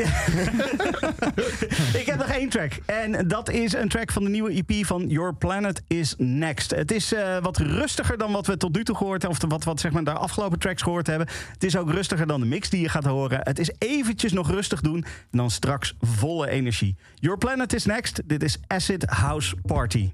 ik 2.01 2.07
heb 2.07 2.17
nog 2.19 2.29
één 2.29 2.49
track. 2.49 2.73
En 2.87 3.29
dat 3.29 3.51
is 3.51 3.73
een 3.73 3.89
track 3.89 4.13
van 4.13 4.25
de 4.25 4.31
nieuwe 4.31 4.51
EP 4.51 4.87
van 4.87 5.09
Your 5.09 5.35
Planet 5.35 5.83
is 5.87 6.15
Next. 6.19 6.71
Het 6.71 6.93
is 6.93 7.13
eh, 7.13 7.39
wat 7.43 7.57
rustiger 7.57 8.19
dan 8.19 8.33
wat 8.33 8.47
we 8.47 8.57
tot 8.57 8.75
nu 8.75 8.85
toe 8.85 8.97
gehoord 8.97 9.23
hebben. 9.23 9.41
Of 9.43 9.51
wat, 9.51 9.65
wat 9.65 9.81
zeg 9.81 9.93
maar, 9.93 10.05
de 10.05 10.13
afgelopen 10.13 10.59
tracks 10.59 10.83
gehoord 10.83 11.07
hebben. 11.07 11.29
Het 11.53 11.65
is 11.65 11.77
ook 11.77 11.91
rustiger 11.91 12.27
dan 12.27 12.41
de 12.41 12.47
mix 12.47 12.71
die 12.71 12.81
je 12.81 12.89
gaat 12.89 13.05
horen. 13.05 13.41
Het 13.43 13.59
is 13.59 13.71
eventjes 13.79 14.33
nog 14.33 14.51
rustig 14.51 14.81
doen. 14.81 15.05
En 15.05 15.39
dan 15.39 15.51
straks 15.51 15.95
volle 16.01 16.49
energie. 16.49 16.97
Your 17.15 17.39
Planet 17.39 17.73
is 17.73 17.85
Next. 17.85 18.23
Dit 18.25 18.43
is 18.43 18.59
Acid 18.67 19.05
House 19.05 19.57
Party. 19.63 20.11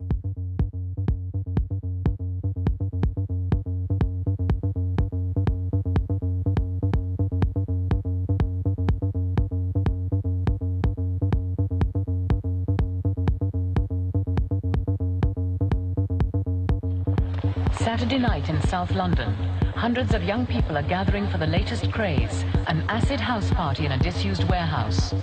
Saturday 18.03 18.19
night 18.19 18.49
in 18.49 18.61
South 18.63 18.91
London, 18.97 19.33
hundreds 19.77 20.13
of 20.13 20.25
young 20.25 20.45
people 20.45 20.77
are 20.77 20.83
gathering 20.83 21.29
for 21.29 21.39
the 21.39 21.47
latest 21.47 21.93
craze, 21.93 22.45
an 22.67 22.85
acid 22.89 23.21
house 23.21 23.49
party 23.53 23.87
in 23.87 23.93
a 23.93 23.99
disused 23.99 24.43
warehouse. 24.49 25.15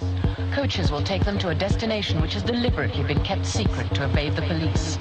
Coaches 0.53 0.89
will 0.89 1.03
take 1.03 1.25
them 1.25 1.38
to 1.39 1.49
a 1.49 1.55
destination 1.55 2.21
which 2.21 2.36
has 2.36 2.41
deliberately 2.41 3.03
been 3.03 3.21
kept 3.21 3.45
secret 3.45 3.93
to 3.95 4.05
evade 4.05 4.34
the 4.34 4.43
police. 4.43 4.97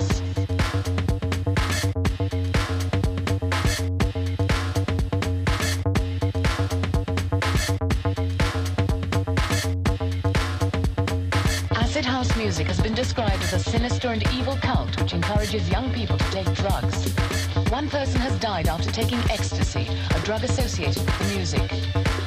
Acid 11.76 12.04
house 12.04 12.36
music 12.36 12.66
has 12.66 12.80
been 12.80 12.94
described 12.94 13.40
as 13.44 13.52
a 13.52 13.60
sinister 13.60 14.08
and 14.08 14.24
evil 14.32 14.56
cult 14.56 15.00
which 15.00 15.12
encourages 15.12 15.70
young 15.70 15.94
people 15.94 16.18
to 16.18 16.30
take 16.32 16.52
drugs. 16.54 17.38
One 17.70 17.90
person 17.90 18.18
has 18.22 18.38
died 18.40 18.66
after 18.66 18.90
taking 18.90 19.18
ecstasy, 19.30 19.86
a 20.14 20.20
drug 20.20 20.42
associated 20.42 21.04
with 21.04 21.18
the 21.18 21.36
music. 21.36 21.70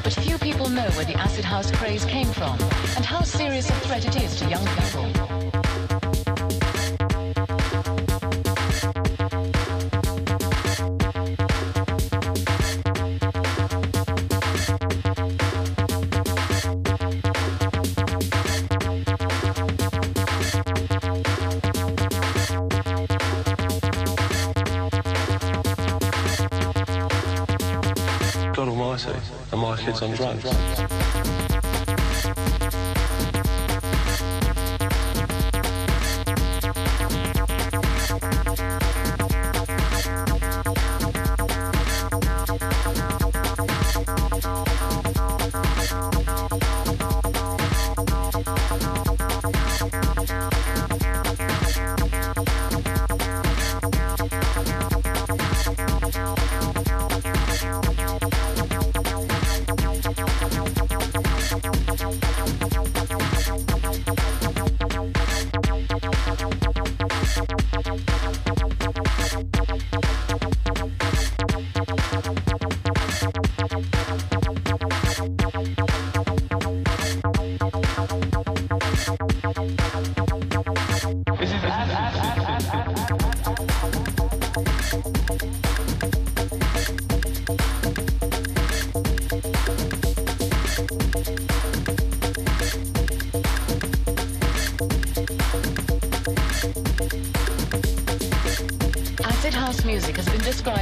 But 0.03 0.13
few 0.13 0.37
people 0.37 0.69
know 0.69 0.87
where 0.91 1.05
the 1.05 1.15
acid 1.15 1.45
house 1.45 1.71
craze 1.71 2.05
came 2.05 2.27
from 2.27 2.59
and 2.95 3.03
how 3.03 3.23
serious 3.23 3.67
a 3.69 3.73
threat 3.73 4.05
it 4.05 4.21
is 4.21 4.35
to 4.39 4.47
young 4.47 4.65
people. 4.67 5.30
My 30.21 30.35
kid's 30.35 30.90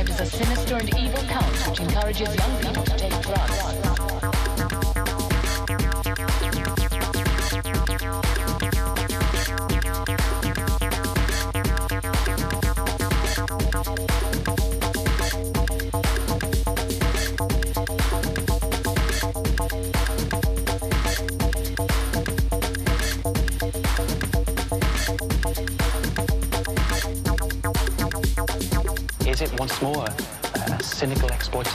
described 0.03 0.21
as 0.21 0.33
a 0.33 0.37
sinister 0.37 0.75
and 0.77 0.97
evil 0.97 1.23
cult 1.23 1.69
which 1.69 1.79
encourages 1.79 2.35
young 2.35 2.61
people 2.61 2.78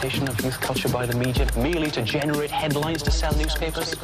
exploitation 0.05 0.29
of 0.29 0.45
youth 0.45 0.61
culture 0.61 0.89
by 0.91 1.07
the 1.07 1.17
media 1.17 1.49
merely 1.57 1.91
to 1.91 2.03
generate 2.03 2.51
headlines 2.51 3.03
to 3.03 3.11
sell 3.11 3.35
newspapers? 3.37 3.95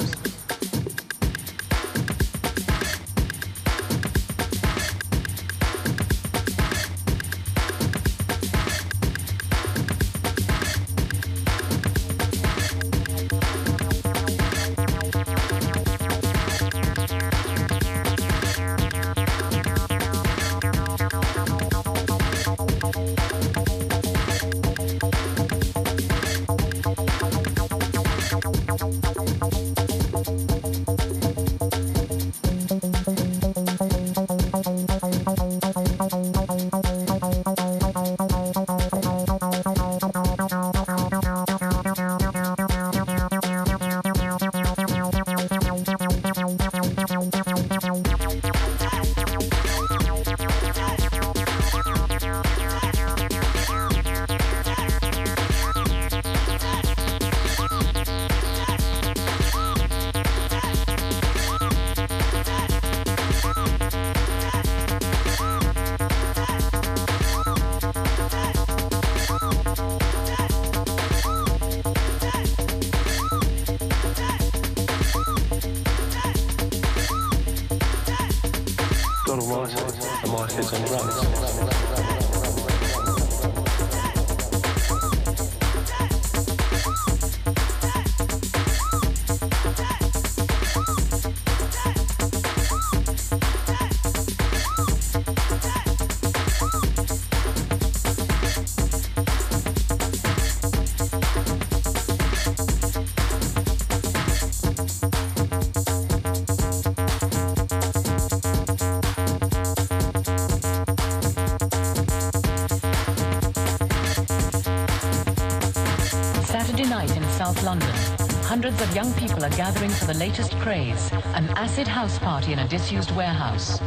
Young 118.94 119.12
people 119.14 119.44
are 119.44 119.50
gathering 119.50 119.90
for 119.90 120.06
the 120.06 120.14
latest 120.14 120.52
craze, 120.58 121.12
an 121.12 121.48
acid 121.50 121.86
house 121.86 122.18
party 122.18 122.52
in 122.52 122.58
a 122.58 122.68
disused 122.68 123.14
warehouse. 123.14 123.78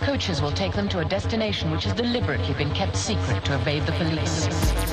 Coaches 0.00 0.42
will 0.42 0.52
take 0.52 0.72
them 0.72 0.88
to 0.88 0.98
a 0.98 1.04
destination 1.04 1.70
which 1.70 1.84
has 1.84 1.94
deliberately 1.94 2.54
been 2.54 2.72
kept 2.72 2.96
secret 2.96 3.44
to 3.44 3.54
evade 3.54 3.86
the 3.86 3.92
police. 3.92 4.89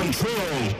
control. 0.00 0.79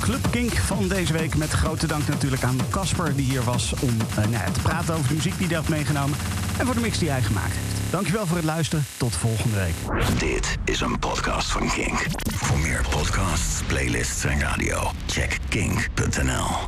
Club 0.00 0.30
Kink 0.30 0.52
van 0.52 0.88
deze 0.88 1.12
week. 1.12 1.36
Met 1.36 1.50
grote 1.50 1.86
dank 1.86 2.08
natuurlijk 2.08 2.42
aan 2.42 2.58
Casper, 2.70 3.16
die 3.16 3.24
hier 3.24 3.42
was 3.42 3.74
om 3.80 3.96
eh, 4.16 4.26
nou 4.26 4.52
te 4.52 4.60
praten 4.60 4.94
over 4.94 5.08
de 5.08 5.14
muziek 5.14 5.38
die 5.38 5.46
hij 5.46 5.56
had 5.56 5.68
meegenomen. 5.68 6.18
En 6.58 6.66
voor 6.66 6.74
de 6.74 6.80
mix 6.80 6.98
die 6.98 7.10
hij 7.10 7.22
gemaakt 7.22 7.52
heeft. 7.52 7.92
Dankjewel 7.92 8.26
voor 8.26 8.36
het 8.36 8.46
luisteren. 8.46 8.84
Tot 8.96 9.16
volgende 9.16 9.56
week. 9.56 9.74
Dit 10.18 10.56
is 10.64 10.80
een 10.80 10.98
podcast 10.98 11.50
van 11.50 11.68
Kink. 11.68 12.06
Voor 12.34 12.58
meer 12.58 12.84
podcasts, 12.90 13.62
playlists 13.66 14.24
en 14.24 14.40
radio, 14.40 14.90
check 15.06 15.38
kink.nl. 15.48 16.65